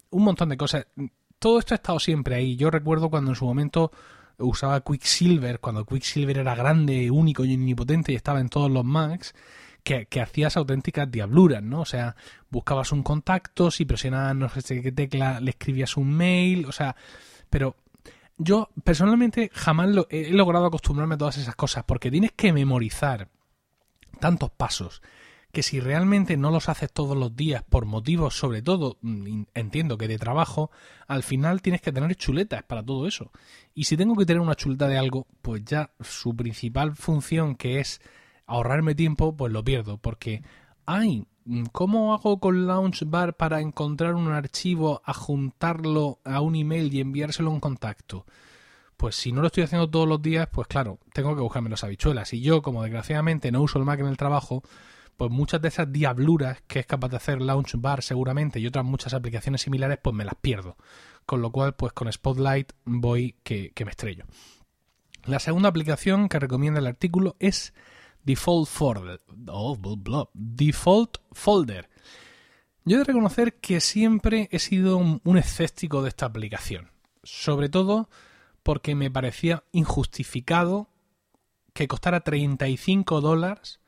[0.08, 0.86] un montón de cosas.
[1.38, 2.56] Todo esto ha estado siempre ahí.
[2.56, 3.92] Yo recuerdo cuando en su momento
[4.38, 9.34] usaba Quicksilver, cuando Quicksilver era grande, único y omnipotente y estaba en todos los Macs,
[9.82, 11.80] que, hacías auténticas diabluras, ¿no?
[11.80, 12.16] O sea,
[12.50, 16.96] buscabas un contacto, si presionabas no sé qué tecla, le escribías un mail, o sea,
[17.48, 17.76] pero
[18.38, 23.28] yo personalmente jamás lo, he logrado acostumbrarme a todas esas cosas, porque tienes que memorizar
[24.18, 25.02] tantos pasos
[25.52, 29.98] que si realmente no los haces todos los días por motivos, sobre todo, mm, entiendo
[29.98, 30.70] que de trabajo,
[31.08, 33.32] al final tienes que tener chuletas para todo eso.
[33.74, 37.80] Y si tengo que tener una chuleta de algo, pues ya su principal función, que
[37.80, 38.00] es
[38.50, 40.42] ahorrarme tiempo, pues lo pierdo, porque,
[40.86, 41.26] ay,
[41.72, 47.54] ¿cómo hago con Launchbar para encontrar un archivo, adjuntarlo a un email y enviárselo a
[47.54, 48.26] un contacto?
[48.96, 51.84] Pues si no lo estoy haciendo todos los días, pues claro, tengo que buscarme las
[51.84, 52.34] habichuelas.
[52.34, 54.62] Y yo, como desgraciadamente no uso el Mac en el trabajo,
[55.16, 59.14] pues muchas de esas diabluras que es capaz de hacer Launchbar seguramente y otras muchas
[59.14, 60.76] aplicaciones similares, pues me las pierdo.
[61.24, 64.24] Con lo cual, pues con Spotlight voy que, me estrello.
[65.24, 67.74] La segunda aplicación que recomienda el artículo es
[68.24, 69.20] Default Folder.
[69.48, 69.78] Oh,
[70.34, 71.88] Default Folder.
[72.84, 76.90] Yo he de reconocer que siempre he sido un escéptico de esta aplicación.
[77.22, 78.08] Sobre todo
[78.62, 80.88] porque me parecía injustificado
[81.72, 83.80] que costara 35 dólares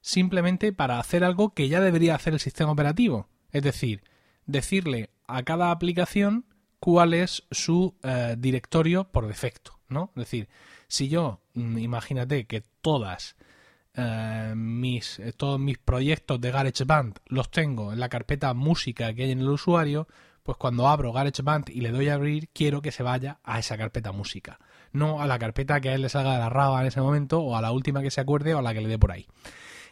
[0.00, 3.28] simplemente para hacer algo que ya debería hacer el sistema operativo.
[3.50, 4.02] Es decir,
[4.46, 6.46] decirle a cada aplicación
[6.78, 10.12] cuál es su eh, directorio por defecto, ¿no?
[10.16, 10.48] Es decir,
[10.88, 13.36] si yo, mm, imagínate que todas
[13.94, 19.24] eh, mis, eh, todos mis proyectos de GarageBand los tengo en la carpeta música que
[19.24, 20.06] hay en el usuario,
[20.42, 23.76] pues cuando abro GarageBand y le doy a abrir, quiero que se vaya a esa
[23.76, 24.58] carpeta música,
[24.92, 27.40] no a la carpeta que a él le salga de la raba en ese momento,
[27.40, 29.26] o a la última que se acuerde o a la que le dé por ahí.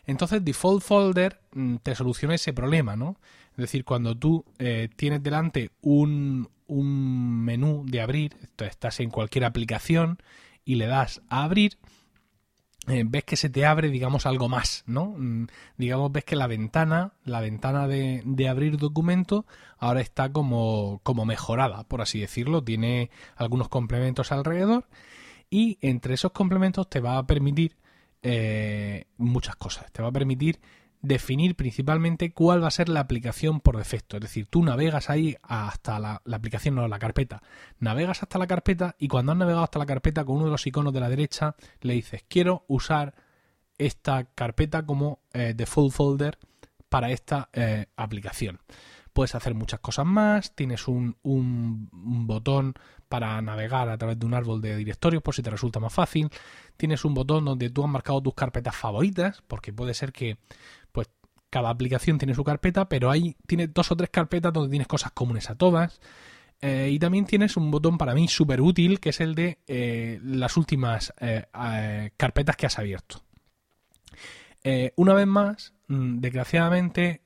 [0.06, 3.20] Entonces, Default Folder mm, te soluciona ese problema, ¿no?
[3.52, 9.44] Es decir, cuando tú eh, tienes delante un, un menú de abrir, estás en cualquier
[9.44, 10.18] aplicación
[10.64, 11.78] y le das a abrir,
[12.88, 15.14] eh, ves que se te abre, digamos, algo más, ¿no?
[15.16, 15.46] Mm,
[15.76, 19.46] digamos, ves que la ventana, la ventana de, de, abrir documento,
[19.78, 24.86] ahora está como, como mejorada, por así decirlo, tiene algunos complementos alrededor
[25.50, 27.76] y entre esos complementos te va a permitir
[28.22, 29.90] eh, muchas cosas.
[29.92, 30.60] Te va a permitir
[31.02, 34.16] definir principalmente cuál va a ser la aplicación por defecto.
[34.16, 37.42] Es decir, tú navegas ahí hasta la, aplicación, no la carpeta.
[37.78, 40.66] Navegas hasta la carpeta y cuando has navegado hasta la carpeta con uno de los
[40.66, 43.14] iconos de la derecha, le dices, quiero usar
[43.78, 46.38] esta carpeta como eh, default folder
[46.88, 48.60] para esta eh, aplicación.
[49.18, 51.88] Puedes hacer muchas cosas más, tienes un, un,
[52.28, 52.74] botón
[53.08, 56.30] para navegar a través de un árbol de directorios por si te resulta más fácil,
[56.76, 60.38] tienes un botón donde tú has marcado tus carpetas favoritas, porque puede ser que
[60.92, 61.10] pues
[61.50, 65.10] cada aplicación tiene su carpeta, pero ahí tienes dos o tres carpetas donde tienes cosas
[65.10, 66.00] comunes a todas.
[66.60, 70.20] Eh, y también tienes un botón para mí súper útil, que es el de eh,
[70.22, 71.42] las últimas eh,
[72.16, 73.24] carpetas que has abierto.
[74.96, 77.22] Una vez más, mm, desgraciadamente,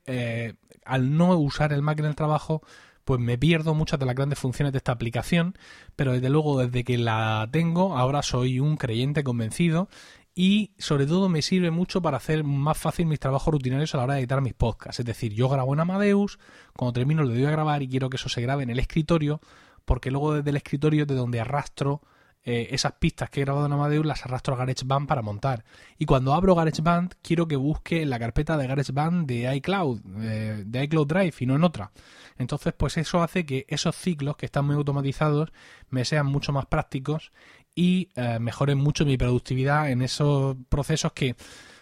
[0.85, 2.61] al no usar el Mac en el trabajo,
[3.05, 5.57] pues me pierdo muchas de las grandes funciones de esta aplicación,
[5.95, 9.89] pero desde luego desde que la tengo ahora soy un creyente convencido
[10.35, 14.03] y sobre todo me sirve mucho para hacer más fácil mis trabajos rutinarios a la
[14.03, 14.99] hora de editar mis podcasts.
[14.99, 16.39] Es decir, yo grabo en Amadeus,
[16.75, 19.41] cuando termino lo doy a grabar y quiero que eso se grabe en el escritorio,
[19.85, 22.01] porque luego desde el escritorio de donde arrastro
[22.45, 25.63] eh, esas pistas que he grabado en Amadeus las arrastro a GarageBand para montar.
[25.97, 30.83] Y cuando abro GarageBand, quiero que busque la carpeta de GarageBand de iCloud, eh, de
[30.83, 31.91] iCloud Drive y no en otra.
[32.37, 35.53] Entonces, pues eso hace que esos ciclos que están muy automatizados
[35.89, 37.31] me sean mucho más prácticos
[37.75, 41.35] y eh, mejoren mucho mi productividad en esos procesos que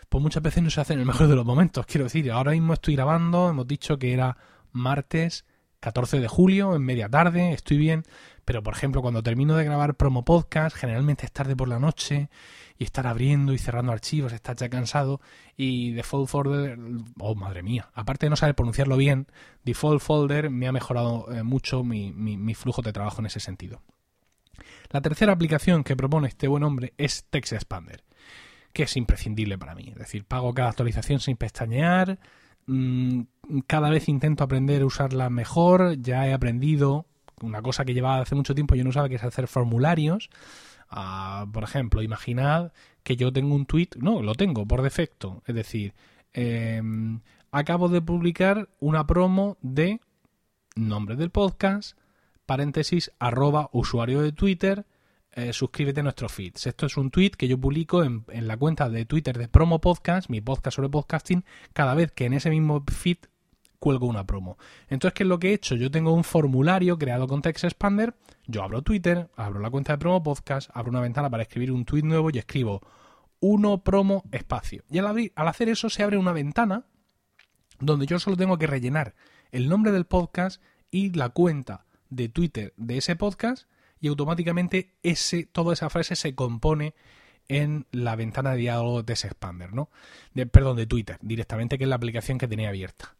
[0.09, 1.85] pues muchas veces no se hacen en el mejor de los momentos.
[1.87, 4.37] Quiero decir, ahora mismo estoy grabando, hemos dicho que era
[4.73, 5.45] martes
[5.81, 8.03] 14 de julio, en media tarde, estoy bien,
[8.45, 12.29] pero por ejemplo cuando termino de grabar promo podcast, generalmente es tarde por la noche
[12.77, 15.21] y estar abriendo y cerrando archivos, estar ya cansado
[15.57, 16.77] y Default Folder,
[17.19, 19.27] oh madre mía, aparte de no saber pronunciarlo bien,
[19.63, 23.81] Default Folder me ha mejorado eh, mucho mi, mi flujo de trabajo en ese sentido.
[24.89, 28.03] La tercera aplicación que propone este buen hombre es Text Expander,
[28.73, 32.19] que es imprescindible para mí, es decir, pago cada actualización sin pestañear,
[32.65, 33.23] Mm,
[33.67, 35.97] cada vez intento aprender a usarla mejor.
[36.01, 37.05] Ya he aprendido
[37.41, 40.29] una cosa que llevaba hace mucho tiempo, yo no sabía que es hacer formularios.
[40.89, 42.73] Ah, por ejemplo, imaginad
[43.03, 45.41] que yo tengo un tweet, no, lo tengo por defecto.
[45.45, 45.93] Es decir,
[46.33, 50.01] em, acabo de publicar una promo de
[50.75, 51.97] nombre del podcast,
[52.45, 54.85] paréntesis, arroba usuario de Twitter,
[55.33, 56.67] eh, suscríbete a nuestro feeds.
[56.67, 60.29] Esto es un tweet que yo publico en, la cuenta de Twitter de Promo Podcast,
[60.29, 63.17] mi podcast sobre podcasting, cada vez que en ese mismo feed
[63.81, 64.59] cuelgo una promo.
[64.89, 65.73] Entonces, ¿qué es lo que he hecho?
[65.75, 68.13] Yo tengo un formulario creado con Text Expander,
[68.45, 71.83] yo abro Twitter, abro la cuenta de Promo Podcast, abro una ventana para escribir un
[71.83, 72.81] tweet nuevo y escribo
[73.39, 74.83] uno promo espacio.
[74.91, 76.85] Y al, al hacer eso se abre una ventana
[77.79, 79.15] donde yo solo tengo que rellenar
[79.51, 83.67] el nombre del podcast y la cuenta de Twitter de ese podcast
[83.99, 86.93] y automáticamente ese, toda esa frase se compone
[87.47, 89.89] en la ventana de diálogo de ese expander, ¿no?
[90.51, 93.15] Perdón, de Twitter, directamente, que es la aplicación que tenía abierta.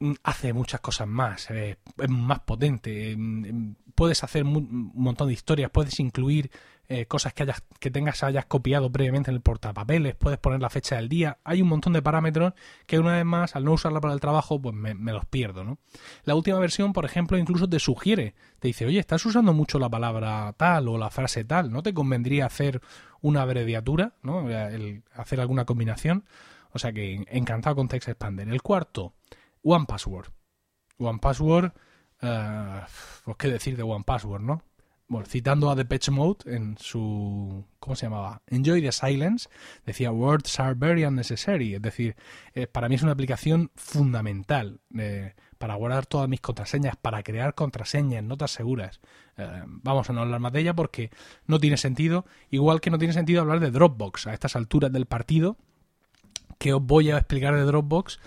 [0.00, 1.76] Mm, hace muchas cosas más, es
[2.08, 6.50] más potente, mm, mm, puedes hacer un montón de historias, puedes incluir
[6.88, 10.68] eh, cosas que hayas que tengas hayas copiado previamente en el portapapeles, puedes poner la
[10.68, 12.54] fecha del día, hay un montón de parámetros
[12.86, 15.78] que una vez más al no usarla para el trabajo pues me, los pierdo, ¿no?
[16.24, 19.88] La última versión, por ejemplo, incluso te sugiere, te dice, oye, estás usando mucho la
[19.88, 22.80] palabra tal o la frase tal, ¿no te convendría hacer
[23.22, 24.50] una abreviatura, ¿no?
[24.50, 26.24] El, hacer alguna combinación,
[26.72, 28.48] o sea que encantado con Text Expander.
[28.48, 29.14] El cuarto,
[29.64, 30.28] One Password.
[30.98, 31.72] One Password,
[32.22, 32.86] uh,
[33.24, 34.62] pues qué decir de One Password, ¿no?
[35.06, 38.42] bueno, citando a Depeche Mode en su, ¿cómo se llamaba?
[38.46, 39.48] Enjoy the Silence,
[39.84, 42.16] decía Words are very unnecessary, es decir,
[42.54, 47.54] eh, para mí es una aplicación fundamental eh, para guardar todas mis contraseñas, para crear
[47.54, 49.00] contraseñas, notas seguras.
[49.36, 51.10] Eh, vamos a no hablar más de ella porque
[51.46, 55.06] no tiene sentido, igual que no tiene sentido hablar de Dropbox a estas alturas del
[55.06, 55.58] partido,
[56.58, 58.20] que os voy a explicar de Dropbox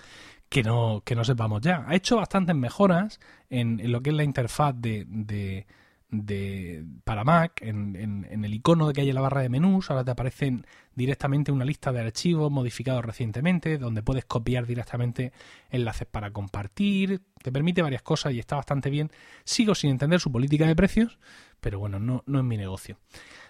[0.48, 1.84] que no, que no sepamos ya.
[1.86, 5.66] Ha hecho bastantes mejoras en, lo que es la interfaz de
[6.10, 9.90] de, para Mac, en, en, el icono de que hay en la barra de menús,
[9.90, 15.32] ahora te aparecen directamente una lista de archivos modificados recientemente, donde puedes copiar directamente
[15.70, 19.10] enlaces para compartir, te permite varias cosas y está bastante bien.
[19.44, 21.18] Sigo sin entender su política de precios,
[21.60, 22.98] pero bueno, no, no es mi negocio.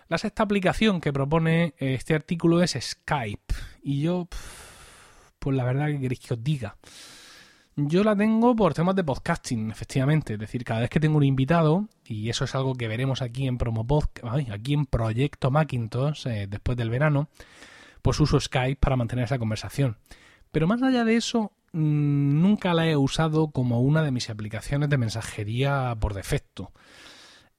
[0.09, 4.27] La sexta aplicación que propone este artículo es Skype, y yo,
[5.57, 6.77] la verdad que queréis que os diga.
[7.81, 10.33] Yo la tengo por temas de podcasting, efectivamente.
[10.33, 13.47] Es decir, cada vez que tengo un invitado, y eso es algo que veremos aquí
[13.47, 13.87] en Promo
[14.51, 17.29] aquí en Proyecto Macintosh, eh, después del verano,
[18.03, 19.97] pues uso Skype para mantener esa conversación.
[20.51, 24.89] Pero más allá de eso, mm, nunca la he usado como una de mis aplicaciones
[24.89, 26.73] de mensajería por defecto.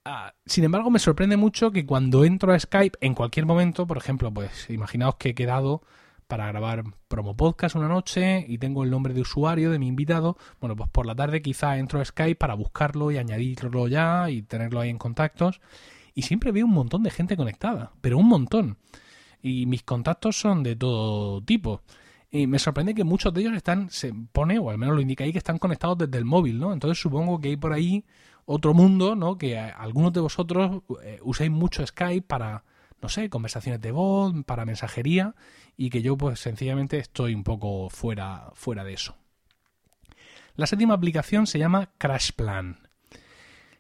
[0.04, 3.98] Ah, sin embargo, me sorprende mucho que cuando entro a Skype, en cualquier momento, por
[3.98, 5.82] ejemplo, pues imaginaos que he quedado
[6.30, 10.38] para grabar promo podcast una noche y tengo el nombre de usuario de mi invitado,
[10.62, 14.44] bueno, pues por la tarde quizá entro a Skype para buscarlo y añadirlo ya y
[14.44, 15.60] tenerlo ahí en contactos.
[16.14, 18.78] Y siempre veo un montón de gente conectada, pero un montón.
[19.42, 21.82] Y mis contactos son de todo tipo.
[22.30, 25.24] Y me sorprende que muchos de ellos están, se pone, o al menos lo indica
[25.24, 26.74] ahí, que están conectados desde el móvil, ¿no?
[26.74, 28.06] Entonces supongo que hay por ahí
[28.46, 29.40] otro mundo, ¿no?
[29.40, 32.66] Que algunos de vosotros eh, uséis mucho Skype para,
[33.02, 35.34] no sé, conversaciones de voz, para mensajería,
[35.80, 39.16] y que yo pues sencillamente estoy un poco fuera, fuera de eso.
[40.58, 42.80] La séptima aplicación se llama CrashPlan.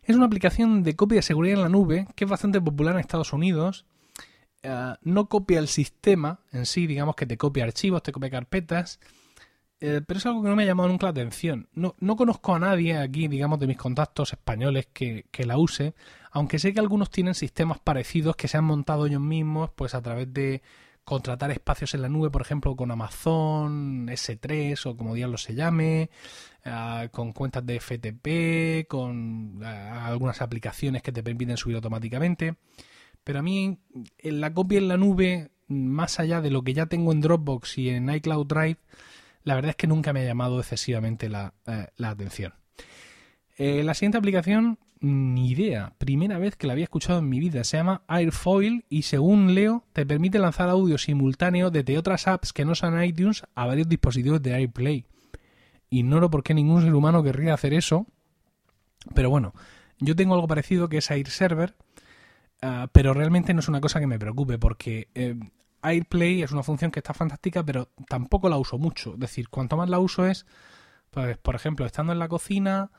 [0.01, 3.01] Es una aplicación de copia de seguridad en la nube que es bastante popular en
[3.01, 3.85] Estados Unidos.
[4.63, 9.01] Eh, no copia el sistema en sí, digamos que te copia archivos, te copia carpetas,
[9.81, 11.67] eh, pero es algo que no me ha llamado nunca la atención.
[11.73, 15.95] No, no conozco a nadie aquí, digamos, de mis contactos españoles que, que, la use,
[16.31, 20.01] aunque sé que algunos tienen sistemas parecidos que se han montado ellos mismos, pues a
[20.01, 20.61] través de
[21.09, 26.11] contratar espacios en la nube, por ejemplo, con Amazon S3 o como diablo se llame,
[26.65, 32.57] ah, con cuentas de FTP, con ah, algunas aplicaciones que te permiten subir automáticamente.
[33.23, 33.79] Pero a mí,
[34.19, 37.79] en la copia en la nube, más allá de lo que ya tengo en Dropbox
[37.79, 38.77] y en iCloud Drive,
[39.43, 42.53] la verdad es que nunca me ha llamado excesivamente la, eh, atención.
[43.57, 47.63] Eh, la siguiente aplicación, ni idea, primera vez que la había escuchado en mi vida,
[47.63, 52.65] se llama Airfoil y según leo te permite lanzar audio simultáneo desde otras apps que
[52.65, 55.05] no son iTunes a varios dispositivos de AirPlay.
[55.89, 58.07] Ignoro por qué ningún ser humano querría hacer eso,
[59.15, 59.53] pero bueno,
[59.99, 61.75] yo tengo algo parecido que es AirServer,
[62.61, 65.39] uh, pero realmente no es una cosa que me preocupe porque eh,
[65.81, 69.13] AirPlay es una función que está fantástica, pero tampoco la uso mucho.
[69.13, 70.45] Es decir, cuanto más la uso es,
[71.09, 72.91] pues, por ejemplo, estando en la cocina,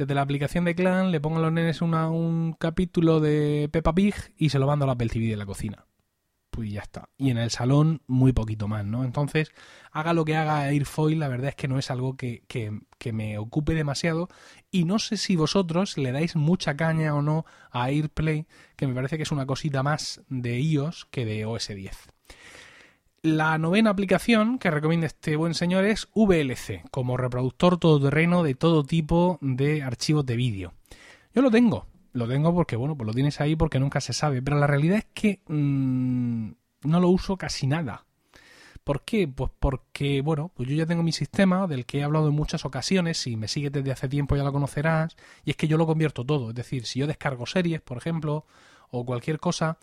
[0.00, 4.14] desde la aplicación de Clan, le pongo a los nenes un capítulo de Peppa Pig
[4.34, 5.84] y se lo mando a la Apple TV de la cocina.
[6.48, 7.10] Pues ya está.
[7.18, 9.04] Y en el salón, muy poquito más, ¿no?
[9.04, 9.52] Entonces,
[9.92, 13.12] haga lo que haga Airfoil, la verdad es que no es algo que, que, que
[13.12, 14.30] me ocupe demasiado.
[14.70, 18.94] Y no sé si vosotros le dais mucha caña o no a AirPlay, que me
[18.94, 22.08] parece que es una cosita más de iOS que de OS 10.
[23.22, 28.82] La novena aplicación que recomienda este buen señor es VLC, como reproductor todoterreno de todo
[28.82, 30.72] tipo de archivos de vídeo.
[31.34, 34.40] Yo lo tengo, lo tengo porque, bueno, pues lo tienes ahí porque nunca se sabe,
[34.40, 36.50] pero la realidad es que mm,
[36.84, 38.06] no lo uso casi nada.
[38.84, 39.28] ¿Por qué?
[39.28, 42.64] Pues porque, bueno, pues yo ya tengo mi sistema del que he hablado en muchas
[42.64, 45.14] ocasiones, si me sigues desde hace tiempo ya lo conocerás,
[45.44, 48.46] y es que yo lo convierto todo, es decir, si yo descargo series, por ejemplo,
[48.90, 49.76] o cualquier cosa,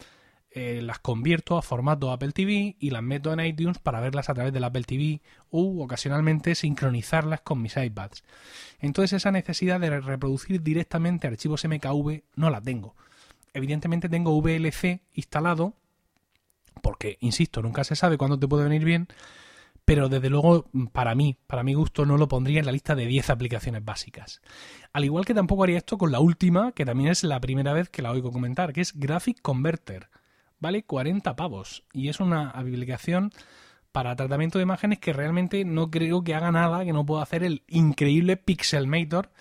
[0.51, 4.33] eh, las convierto a formato Apple TV y las meto en iTunes para verlas a
[4.33, 8.23] través del Apple TV u ocasionalmente sincronizarlas con mis iPads.
[8.79, 12.95] Entonces esa necesidad de reproducir directamente archivos MKV no la tengo.
[13.53, 15.73] Evidentemente tengo VLC instalado
[16.81, 19.07] porque, insisto, nunca se sabe cuándo te puede venir bien,
[19.83, 23.05] pero desde luego para mí, para mi gusto, no lo pondría en la lista de
[23.05, 24.41] 10 aplicaciones básicas.
[24.93, 27.89] Al igual que tampoco haría esto con la última, que también es la primera vez
[27.89, 30.09] que la oigo comentar, que es Graphic Converter.
[30.59, 33.31] Vale 40 pavos y es una aplicación
[33.91, 37.43] para tratamiento de imágenes que realmente no creo que haga nada que no pueda hacer
[37.43, 39.31] el increíble Pixelmator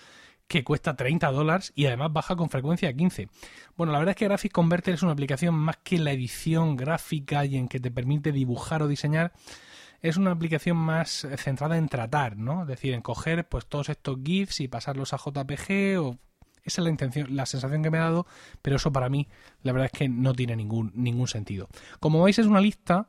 [0.49, 3.29] que cuesta 30 dólares y además baja con frecuencia a 15.
[3.77, 7.45] Bueno, la verdad es que Graphic Converter es una aplicación más que la edición gráfica
[7.45, 9.33] y en que te permite dibujar o diseñar,
[10.03, 12.63] es una aplicación más centrada en tratar, ¿no?
[12.63, 16.19] Es decir, en coger pues todos estos GIFs y pasarlos a JPG o
[16.67, 18.27] esa es la intención, la sensación que me ha dado,
[18.63, 19.29] pero eso para mí
[19.63, 21.69] la verdad es que no tiene ningún, ningún sentido.
[22.01, 23.09] Como veis es una lista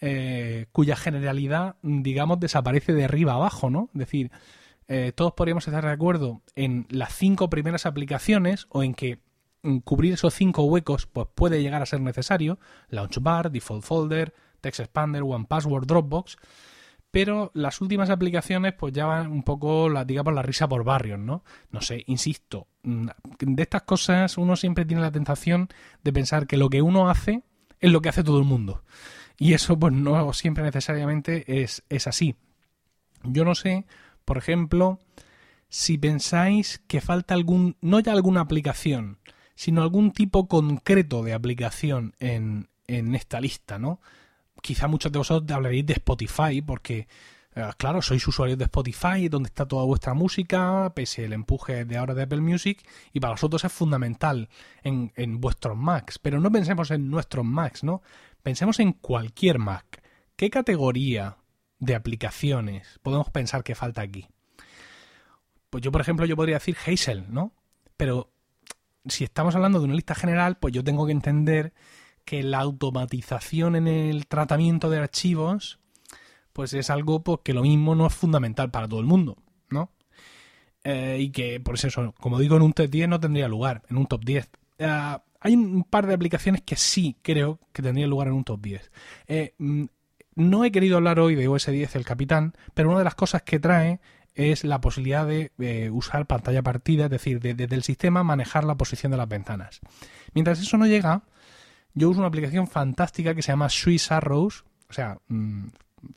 [0.00, 3.90] eh, cuya generalidad, digamos, desaparece de arriba abajo, ¿no?
[3.94, 4.30] Es decir,
[4.88, 9.20] eh, todos podríamos estar de acuerdo en las cinco primeras aplicaciones o en que
[9.62, 14.80] mm, cubrir esos cinco huecos pues puede llegar a ser necesario, Launchbar, Default Folder, Text
[14.80, 16.36] Expander, One Password, Dropbox,
[17.16, 21.44] pero las últimas aplicaciones pues ya van un poco, digamos, la risa por barrios, ¿no?
[21.70, 23.06] No sé, insisto, mm,
[23.40, 25.70] de estas cosas uno siempre tiene la tentación
[26.04, 27.42] de pensar que lo que uno hace
[27.80, 28.82] es lo que hace todo el mundo.
[29.38, 32.36] Y eso pues no siempre necesariamente es, es así.
[33.24, 33.86] Yo no sé
[34.26, 34.98] por ejemplo,
[35.70, 39.20] si pensáis que falta algún, no ya alguna aplicación,
[39.54, 44.02] sino algún tipo concreto de aplicación en, en esta lista, ¿no?
[44.62, 47.08] Quizá muchos de vosotros hablaréis de Spotify, porque,
[47.54, 51.96] eh, claro, sois usuarios de Spotify, donde está toda vuestra música, pese el empuje de
[51.96, 54.48] ahora de Apple Music, y para vosotros es fundamental
[54.82, 56.18] en, en vuestros Macs.
[56.18, 58.02] Pero no pensemos en nuestros Macs, ¿no?
[58.42, 60.02] Pensemos en cualquier Mac.
[60.36, 61.36] ¿Qué categoría
[61.78, 64.28] de aplicaciones podemos pensar que falta aquí?
[65.70, 67.52] Pues yo, por ejemplo, yo podría decir Hazel, ¿no?
[67.96, 68.30] Pero
[69.04, 71.72] si estamos hablando de una lista general, pues yo tengo que entender
[72.26, 75.78] que la automatización en el tratamiento de archivos,
[76.52, 79.38] pues es algo pues, que lo mismo no es fundamental para todo el mundo,
[79.70, 79.92] ¿no?
[80.84, 83.96] Eh, y que por eso, como digo, en un top 10 no tendría lugar, en
[83.96, 84.50] un top 10.
[84.78, 88.60] Eh, hay un par de aplicaciones que sí creo que tendrían lugar en un top
[88.60, 88.90] 10.
[89.28, 89.54] Eh,
[90.34, 93.42] no he querido hablar hoy de OS 10 el capitán, pero una de las cosas
[93.42, 94.00] que trae
[94.34, 99.12] es la posibilidad de usar pantalla partida, es decir, desde el sistema manejar la posición
[99.12, 99.80] de las ventanas.
[100.34, 101.22] Mientras eso no llega,
[101.96, 105.64] yo uso una aplicación fantástica que se llama Swiss Arrows, o sea, mm,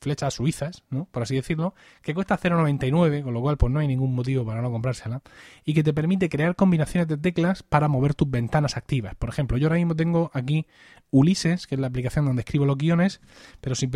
[0.01, 1.07] flechas suizas, ¿no?
[1.09, 4.61] por así decirlo, que cuesta 0,99, con lo cual pues no hay ningún motivo para
[4.61, 5.21] no comprársela,
[5.63, 9.15] y que te permite crear combinaciones de teclas para mover tus ventanas activas.
[9.15, 10.67] Por ejemplo, yo ahora mismo tengo aquí
[11.11, 13.21] Ulises, que es la aplicación donde escribo los guiones,
[13.61, 13.89] pero sin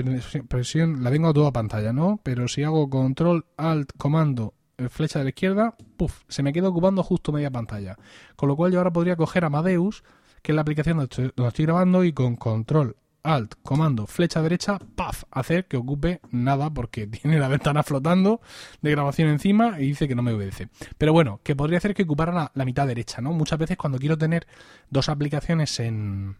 [0.48, 2.20] presión la tengo a toda pantalla, ¿no?
[2.24, 6.70] Pero si hago control, alt, comando, eh, flecha de la izquierda, puff, se me queda
[6.70, 7.98] ocupando justo media pantalla.
[8.36, 10.04] Con lo cual yo ahora podría coger Amadeus,
[10.44, 15.24] que es la aplicación donde estoy grabando, y con control, Alt, comando, flecha derecha, paf,
[15.32, 18.42] hacer que ocupe nada porque tiene la ventana flotando
[18.82, 20.68] de grabación encima y dice que no me obedece.
[20.98, 23.32] Pero bueno, que podría hacer que ocupara la, mitad derecha, ¿no?
[23.32, 24.46] Muchas veces cuando quiero tener
[24.90, 26.36] dos aplicaciones en,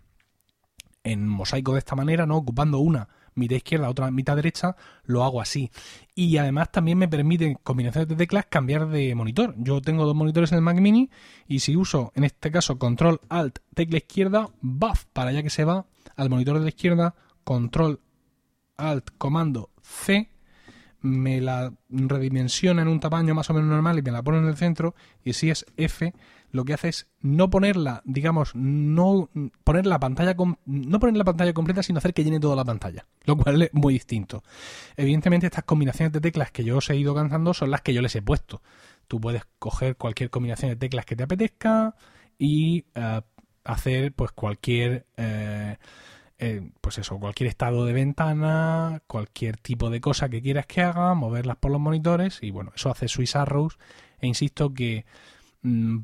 [1.06, 2.36] en mosaico de esta manera, ¿no?
[2.36, 5.72] Ocupando una mitad izquierda, otra mitad derecha, lo hago así.
[6.16, 9.56] Y además también me permite, combinaciones de teclas, cambiar de monitor.
[9.58, 11.10] Yo tengo dos monitores en el Mac Mini
[11.48, 15.66] y si uso, en este caso, control, alt, tecla izquierda, buff, para allá que se
[15.66, 18.00] va al monitor de la izquierda, control,
[18.78, 20.30] alt, comando, C,
[21.02, 24.46] me la redimensiona en un tamaño más o menos normal y me la pone en
[24.46, 26.14] el centro y si es F
[26.54, 29.30] lo que hace es no ponerla, digamos, no
[29.64, 30.36] poner la pantalla
[30.66, 33.74] no poner la pantalla completa, sino hacer que llene toda la pantalla, lo cual es
[33.74, 34.44] muy distinto.
[34.96, 38.04] Evidentemente estas combinaciones de teclas que yo os he ido cansando son las que yo
[38.04, 38.62] les he puesto.
[39.08, 41.96] Tú puedes coger cualquier combinación de teclas que te apetezca
[42.38, 43.22] y eh,
[43.64, 45.78] hacer pues cualquier eh,
[46.38, 51.16] eh, pues eso, cualquier estado de ventana, cualquier tipo de cosa que quieras que haga,
[51.16, 53.80] moverlas por los monitores y bueno, eso hace Swiss Arrows
[54.20, 55.06] e insisto que
[55.64, 56.02] mm,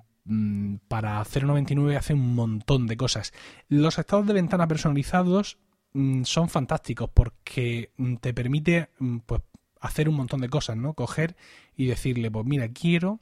[0.88, 3.34] para 0.99 hace un montón de cosas.
[3.68, 5.58] Los estados de ventana personalizados
[5.94, 8.90] mm, son fantásticos porque te permite
[9.26, 9.42] pues
[9.80, 10.94] hacer un montón de cosas, ¿no?
[10.94, 11.36] Coger
[11.76, 13.20] y decirle, pues mira, quiero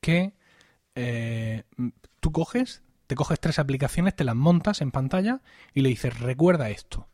[0.00, 0.34] que
[0.94, 1.64] eh,
[2.32, 5.40] coges, te coges tres aplicaciones, te las montas en pantalla
[5.72, 7.08] y le dices, recuerda esto.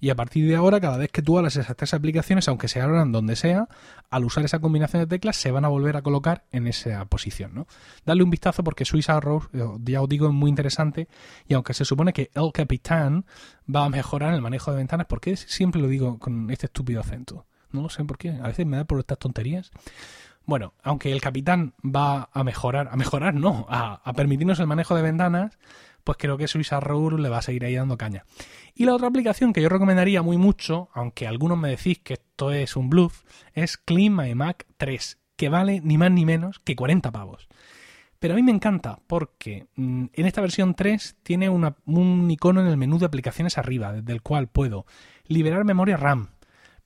[0.00, 2.80] Y a partir de ahora, cada vez que tú hablas esas tres aplicaciones, aunque se
[2.80, 3.68] abran donde sea,
[4.10, 7.54] al usar esa combinación de teclas se van a volver a colocar en esa posición,
[7.54, 7.66] ¿no?
[8.04, 11.08] Dale un vistazo porque Swiss Arrow, eh, ya os digo, es muy interesante
[11.48, 13.24] y aunque se supone que El Capitán
[13.74, 17.00] va a mejorar el manejo de ventanas, ¿por qué siempre lo digo con este estúpido
[17.00, 17.46] acento?
[17.72, 19.70] No lo sé por qué, a veces me da por estas tonterías.
[20.46, 25.02] Bueno, aunque el capitán va a mejorar, a mejorar no, a, permitirnos el manejo de
[25.02, 25.58] ventanas,
[26.06, 28.24] pues creo que Swiss Arrow le va a seguir ahí dando caña.
[28.76, 32.52] Y la otra aplicación que yo recomendaría muy mucho, aunque algunos me decís que esto
[32.52, 36.76] es un bluff, es Clean My Mac 3, que vale ni más ni menos que
[36.76, 37.48] 40 pavos.
[38.20, 42.68] Pero a mí me encanta porque mm, en esta versión 3 tiene un icono en
[42.68, 44.86] el menú de aplicaciones arriba, desde el cual puedo
[45.26, 46.28] liberar memoria RAM,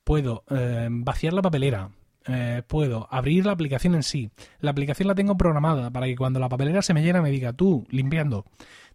[0.03, 1.91] puedo eh, vaciar la papelera,
[2.27, 4.29] eh, puedo abrir la aplicación en sí.
[4.59, 7.53] La aplicación la tengo programada para que cuando la papelera se me llena me diga
[7.53, 8.45] tú, limpiando.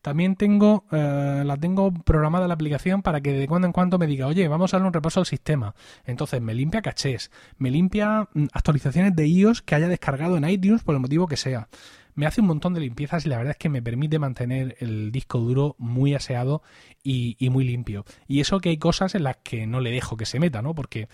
[0.07, 4.07] También tengo, eh, la tengo programada la aplicación para que de cuando en cuando me
[4.07, 5.74] diga, oye, vamos a darle un repaso al sistema.
[6.04, 10.84] Entonces me limpia cachés, me limpia mm, actualizaciones de iOS que haya descargado en iTunes
[10.84, 11.66] por el motivo que sea.
[12.14, 15.11] Me hace un montón de limpiezas y la verdad es que me permite mantener el
[15.11, 16.62] disco duro muy aseado
[17.02, 18.04] y, muy limpio.
[18.28, 20.72] Y eso que hay cosas en las que no le dejo que se meta, ¿no?
[20.72, 21.09] Porque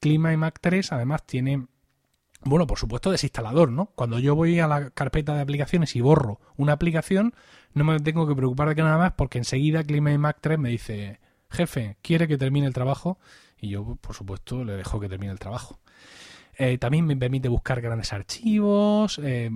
[0.00, 1.66] Clima Mac 3 además tiene
[2.44, 3.86] bueno, por supuesto, desinstalador, ¿no?
[3.94, 7.34] Cuando yo voy a la carpeta de aplicaciones y borro una aplicación,
[7.74, 9.82] no me tengo que preocupar de que nada más porque enseguida
[10.18, 11.20] Mac 3 me dice,
[11.50, 13.18] jefe, ¿quiere que termine el trabajo?
[13.60, 15.80] Y yo, por supuesto, le dejo que termine el trabajo.
[16.56, 19.50] Eh, también me permite buscar grandes archivos, eh,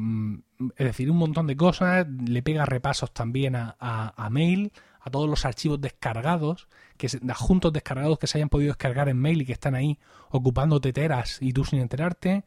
[0.77, 2.07] es decir, un montón de cosas.
[2.09, 4.73] Le pega repasos también a, a mail,
[5.05, 9.43] a todos los archivos descargados, que adjuntos descargados que se hayan podido descargar en mail
[9.43, 9.99] y que están ahí
[10.31, 12.45] ocupando teteras y tú sin enterarte.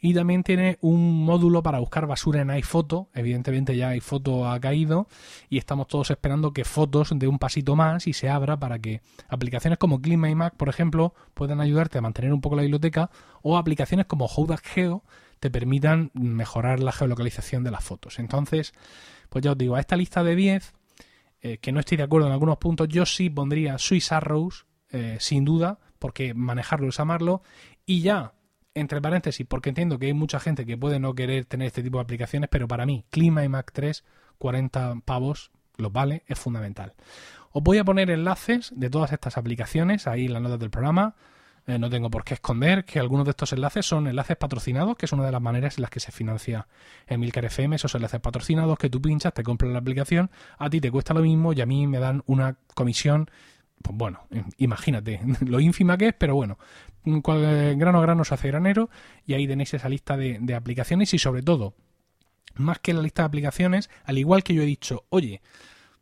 [0.00, 3.08] Y también tiene un módulo para buscar basura en iPhoto.
[3.14, 5.08] Evidentemente ya iPhoto ha caído
[5.50, 9.02] y estamos todos esperando que fotos de un pasito más y se abra para que
[9.28, 13.10] aplicaciones como Mac, por ejemplo, puedan ayudarte a mantener un poco la biblioteca
[13.42, 15.02] o aplicaciones como Howdac Geo
[15.40, 18.18] te permitan mejorar la geolocalización de las fotos.
[18.18, 18.72] Entonces,
[19.28, 20.74] pues ya os digo, a esta lista de 10
[21.40, 25.16] eh, que no estoy de acuerdo en algunos puntos, yo sí pondría Swiss Arrows, eh,
[25.20, 27.42] sin duda, porque manejarlo es amarlo,
[27.86, 28.34] y ya,
[28.74, 31.98] entre paréntesis, porque entiendo que hay mucha gente que puede no querer tener este tipo
[31.98, 34.04] de aplicaciones, pero para mí, Clima y Mac 3,
[34.38, 36.94] 40 pavos, los vale, es fundamental.
[37.50, 41.16] Os voy a poner enlaces de todas estas aplicaciones ahí en las notas del programa.
[41.68, 45.04] Eh, no tengo por qué esconder que algunos de estos enlaces son enlaces patrocinados, que
[45.04, 46.66] es una de las maneras en las que se financia
[47.06, 50.90] Emilcar FM, esos enlaces patrocinados que tú pinchas, te compras la aplicación, a ti te
[50.90, 53.30] cuesta lo mismo y a mí me dan una comisión
[53.82, 56.58] pues bueno, imagínate lo ínfima que es, pero bueno,
[57.04, 58.88] grano a grano se hace granero
[59.26, 61.74] y ahí tenéis esa lista de, aplicaciones y sobre todo,
[62.54, 65.42] más que la lista de aplicaciones, al igual que yo he dicho, oye,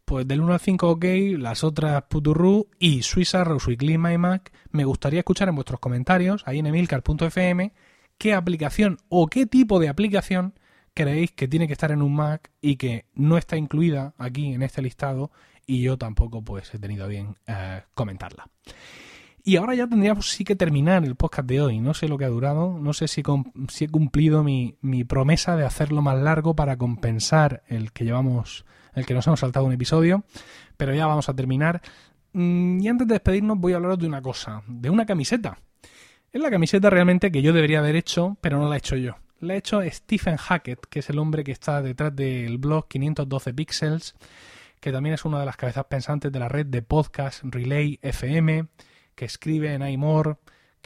[0.06, 1.04] pues del 1 al 5 ok,
[1.36, 6.44] las otras Puturru y Swiss Arrow, y My Mac, me gustaría escuchar en vuestros comentarios,
[6.46, 7.74] ahí en emilcar.fm,
[8.16, 10.54] qué aplicación o qué tipo de aplicación
[10.94, 14.62] creéis que tiene que estar en un Mac y que no está incluida aquí en
[14.62, 15.32] este listado
[15.66, 18.48] y yo tampoco pues he tenido bien eh, comentarla.
[19.42, 21.80] Y ahora ya tendríamos sí que terminar el podcast de hoy.
[21.80, 26.00] No sé lo que ha durado, no sé si, he cumplido mi promesa de hacerlo
[26.00, 28.64] más largo para compensar el que llevamos
[28.96, 30.24] el que nos hemos saltado un episodio,
[30.76, 31.80] pero ya vamos a terminar.
[32.32, 35.58] Mm, y antes de despedirnos voy a hablaros de una cosa, de una camiseta.
[36.32, 39.16] Es la camiseta realmente que yo debería haber hecho, pero no la he hecho yo.
[39.38, 43.54] La ha hecho Stephen Hackett, que es el hombre que está detrás del blog 512
[43.54, 44.14] Pixels,
[44.80, 48.66] que también es una de las cabezas pensantes de la red de podcast Relay FM,
[49.14, 50.36] que escribe en iMore,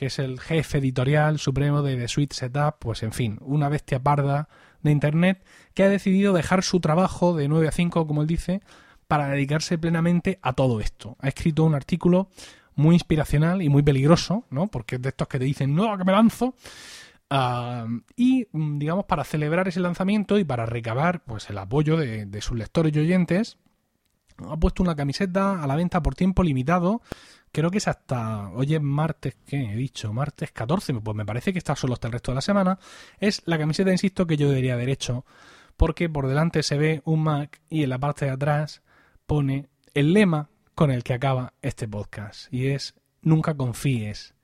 [0.01, 4.03] que es el jefe editorial supremo de The Suite Setup, pues en fin, una bestia
[4.03, 4.49] parda
[4.81, 5.45] de Internet
[5.75, 8.63] que ha decidido dejar su trabajo de 9 a 5, como él dice,
[9.09, 11.19] para dedicarse plenamente a todo esto.
[11.21, 12.31] Ha escrito un artículo
[12.77, 14.69] muy inspiracional y muy peligroso, ¿no?
[14.69, 16.55] Porque es de estos que te dicen, no, que me lanzo.
[17.29, 17.87] Ah,
[18.17, 22.57] y, mm, digamos, para celebrar ese lanzamiento y para recabar pues, el apoyo de sus
[22.57, 23.59] lectores y oyentes,
[24.49, 27.03] ha puesto una camiseta a la venta por tiempo limitado
[27.53, 30.13] creo que es hasta, hoy es martes, ¿qué he dicho?
[30.13, 32.79] Martes 14, pues me parece que está solo hasta el resto de la semana.
[33.19, 35.25] Es la camiseta, insisto, que yo debería haber hecho,
[35.77, 38.83] porque por delante se ve un Mac y en la parte de atrás
[39.27, 44.35] pone el lema con el que acaba este podcast, y es nunca confíes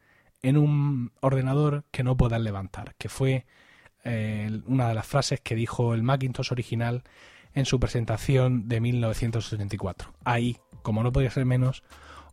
[0.42, 3.46] en un ordenador que no puedas levantar, que fue
[4.04, 7.02] eh, una de las frases que dijo el Macintosh original
[7.54, 10.12] en su presentación de 1984.
[10.24, 11.82] Ahí, como no podía ser menos,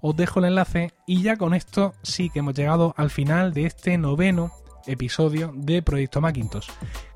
[0.03, 3.65] os dejo el enlace y ya con esto sí que hemos llegado al final de
[3.65, 4.51] este noveno
[4.85, 6.67] episodio de Proyecto Macintosh.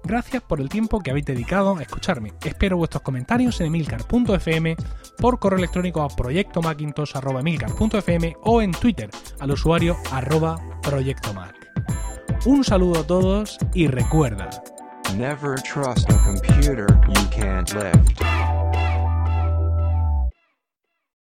[0.05, 2.31] Gracias por el tiempo que habéis dedicado a escucharme.
[2.45, 4.77] Espero vuestros comentarios en emilcar.fm,
[5.17, 9.09] por correo electrónico a proyectomacintosh.emilcar.fm o en Twitter
[9.39, 11.53] al usuario arroba proyectomac.
[12.45, 14.49] Un saludo a todos y recuerda.
[15.17, 17.73] Never trust a computer you can't.